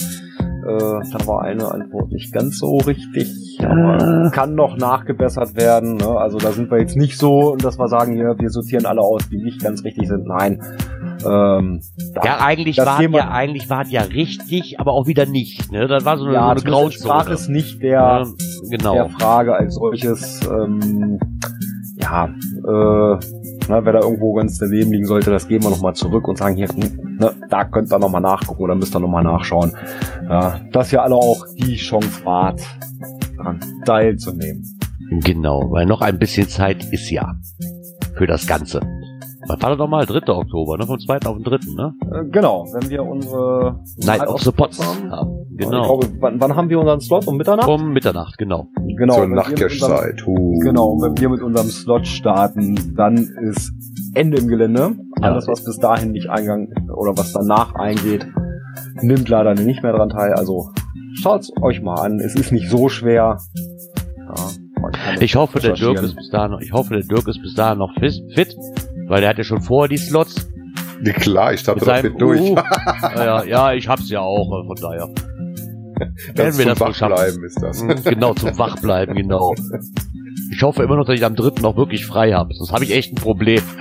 [0.66, 4.32] da war eine Antwort nicht ganz so richtig, aber Äh.
[4.32, 5.98] kann noch nachgebessert werden.
[5.98, 6.08] Ne?
[6.08, 9.28] Also da sind wir jetzt nicht so, dass wir sagen, hier, wir sortieren alle aus,
[9.30, 10.26] die nicht ganz richtig sind.
[10.28, 10.62] Nein.
[11.26, 11.82] Ähm,
[12.16, 15.72] da- Ja, eigentlich war ja, eigentlich war ja richtig, aber auch wieder nicht.
[15.72, 15.88] Ne?
[15.88, 17.32] Das war so eine, ja, so eine Grauzone.
[17.32, 18.24] es nicht der, Ja,
[18.70, 18.94] genau.
[18.94, 20.40] der Frage als solches.
[20.50, 21.20] Ähm,
[22.02, 23.20] ja, äh,
[23.70, 26.56] na, wer da irgendwo ganz daneben liegen sollte, das geben wir nochmal zurück und sagen
[26.58, 29.74] hier, hm, ne, da könnt ihr nochmal nachgucken oder müsst ihr nochmal nachschauen.
[30.28, 32.60] Ja, dass ihr alle auch die Chance wart,
[33.38, 34.64] daran teilzunehmen.
[35.24, 37.36] Genau, weil noch ein bisschen Zeit ist ja
[38.16, 38.80] für das Ganze.
[39.48, 40.06] Was war das nochmal?
[40.08, 40.34] 3.
[40.34, 40.88] Oktober, ne?
[40.88, 41.20] Vom 2.
[41.26, 41.94] auf den 3., ne?
[42.12, 45.46] Äh, genau, wenn wir unsere Night of the Pots haben.
[45.56, 46.00] Genau.
[46.00, 47.28] glaube, wann, wann haben wir unseren Slot?
[47.28, 47.68] Um Mitternacht?
[47.68, 48.70] Um Mitternacht, genau.
[48.98, 49.16] genau.
[49.16, 50.24] Zur Nachtcash-Zeit.
[50.26, 53.74] Genau, wenn wir mit unserem Slot starten, dann ist
[54.14, 54.96] Ende im Gelände.
[55.22, 55.32] Ja.
[55.32, 58.26] Alles, was bis dahin nicht eingang oder was danach eingeht,
[59.02, 60.34] nimmt leider nicht mehr dran teil.
[60.34, 60.70] Also
[61.22, 62.20] schaut's euch mal an.
[62.20, 63.38] Es ist nicht so schwer.
[64.18, 67.54] Ja, Ich hoffe, der Dirk ist bis dahin noch, ich hoffe, der Dirk ist bis
[67.56, 68.56] dahin noch fit,
[69.08, 70.50] weil der hat ja schon vorher die Slots.
[71.04, 72.42] Ja, klar, ich starte Mit da seinem fit durch.
[72.42, 72.56] Uh,
[73.16, 75.10] ja, ja, ich hab's ja auch, äh, von daher.
[76.36, 77.02] das werden wir zum das.
[77.02, 77.84] Wachbleiben ist das.
[77.84, 79.54] Mm, Genau, zum Wachbleiben, genau.
[80.52, 82.54] Ich hoffe immer noch, dass ich am dritten noch wirklich frei habe.
[82.54, 83.62] Sonst habe ich echt ein Problem.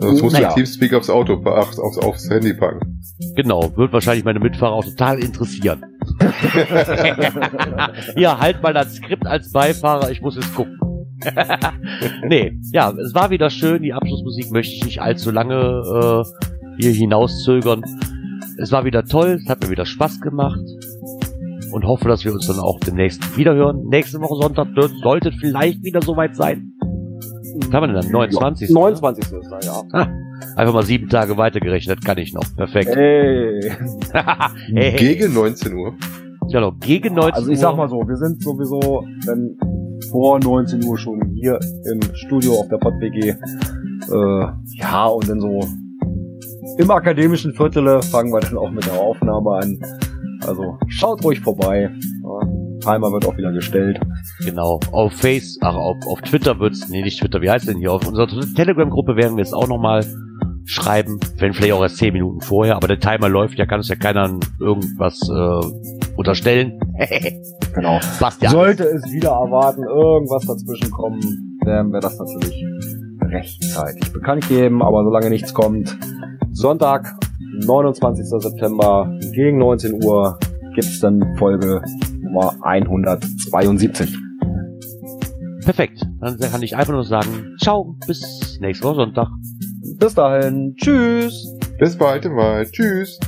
[0.00, 0.50] Sonst musst Naja.
[0.50, 3.00] du Teamspeak aufs Auto, aufs, aufs, aufs Handy packen.
[3.34, 5.84] Genau, wird wahrscheinlich meine Mitfahrer auch total interessieren.
[8.16, 10.78] ja, halt mal das Skript als Beifahrer, ich muss es gucken.
[12.28, 13.82] nee, ja, es war wieder schön.
[13.82, 16.22] Die Abschlussmusik möchte ich nicht allzu lange äh,
[16.80, 17.82] hier hinauszögern.
[18.60, 20.60] Es war wieder toll, es hat mir wieder Spaß gemacht.
[21.72, 23.84] Und hoffe, dass wir uns dann auch demnächst wiederhören.
[23.88, 26.72] Nächste Woche Sonntag dort sollte vielleicht wieder soweit sein.
[26.80, 28.12] Was haben wir denn dann?
[28.12, 28.70] 29.
[28.70, 29.24] 29.
[29.24, 30.08] ist da, ja.
[30.56, 32.44] Einfach mal sieben Tage weitergerechnet, kann ich noch.
[32.56, 32.94] Perfekt.
[32.94, 33.60] Hey.
[34.12, 34.96] hey, hey.
[34.96, 35.94] Gegen 19 Uhr.
[36.50, 39.56] Genau, gegen 19 Also ich sag mal so, wir sind sowieso dann
[40.10, 41.58] vor 19 Uhr schon hier
[41.92, 43.34] im Studio auf der PodWG.
[44.10, 44.46] Äh,
[44.78, 45.60] ja, und dann so
[46.78, 49.80] im akademischen Viertel fangen wir dann auch mit der Aufnahme an.
[50.46, 51.90] Also schaut ruhig vorbei.
[52.80, 54.00] Timer wird auch wieder gestellt.
[54.44, 54.80] Genau.
[54.92, 57.92] Auf Face, ach, auf, auf Twitter wird's, nee, nicht Twitter, wie heißt denn hier?
[57.92, 60.04] Auf unserer Telegram-Gruppe werden wir es auch nochmal
[60.64, 63.88] schreiben, wenn vielleicht auch erst 10 Minuten vorher, aber der Timer läuft, ja kann es
[63.88, 66.78] ja keiner irgendwas äh, unterstellen.
[67.74, 68.00] Genau.
[68.18, 68.50] Passt ja.
[68.50, 71.20] Sollte es wieder erwarten, irgendwas dazwischen kommen,
[71.64, 72.64] werden wir das natürlich
[73.20, 75.96] rechtzeitig bekannt geben, aber solange nichts kommt,
[76.50, 77.14] Sonntag,
[77.66, 78.26] 29.
[78.26, 80.38] September gegen 19 Uhr
[80.74, 81.82] gibt's dann Folge
[82.20, 84.16] Nummer 172.
[85.64, 86.06] Perfekt.
[86.20, 89.28] Dann kann ich einfach nur sagen, ciao, bis nächste Woche Sonntag.
[89.98, 91.54] Bis dahin, tschüss!
[91.78, 92.66] Bis bald mal.
[92.66, 93.18] Tschüss.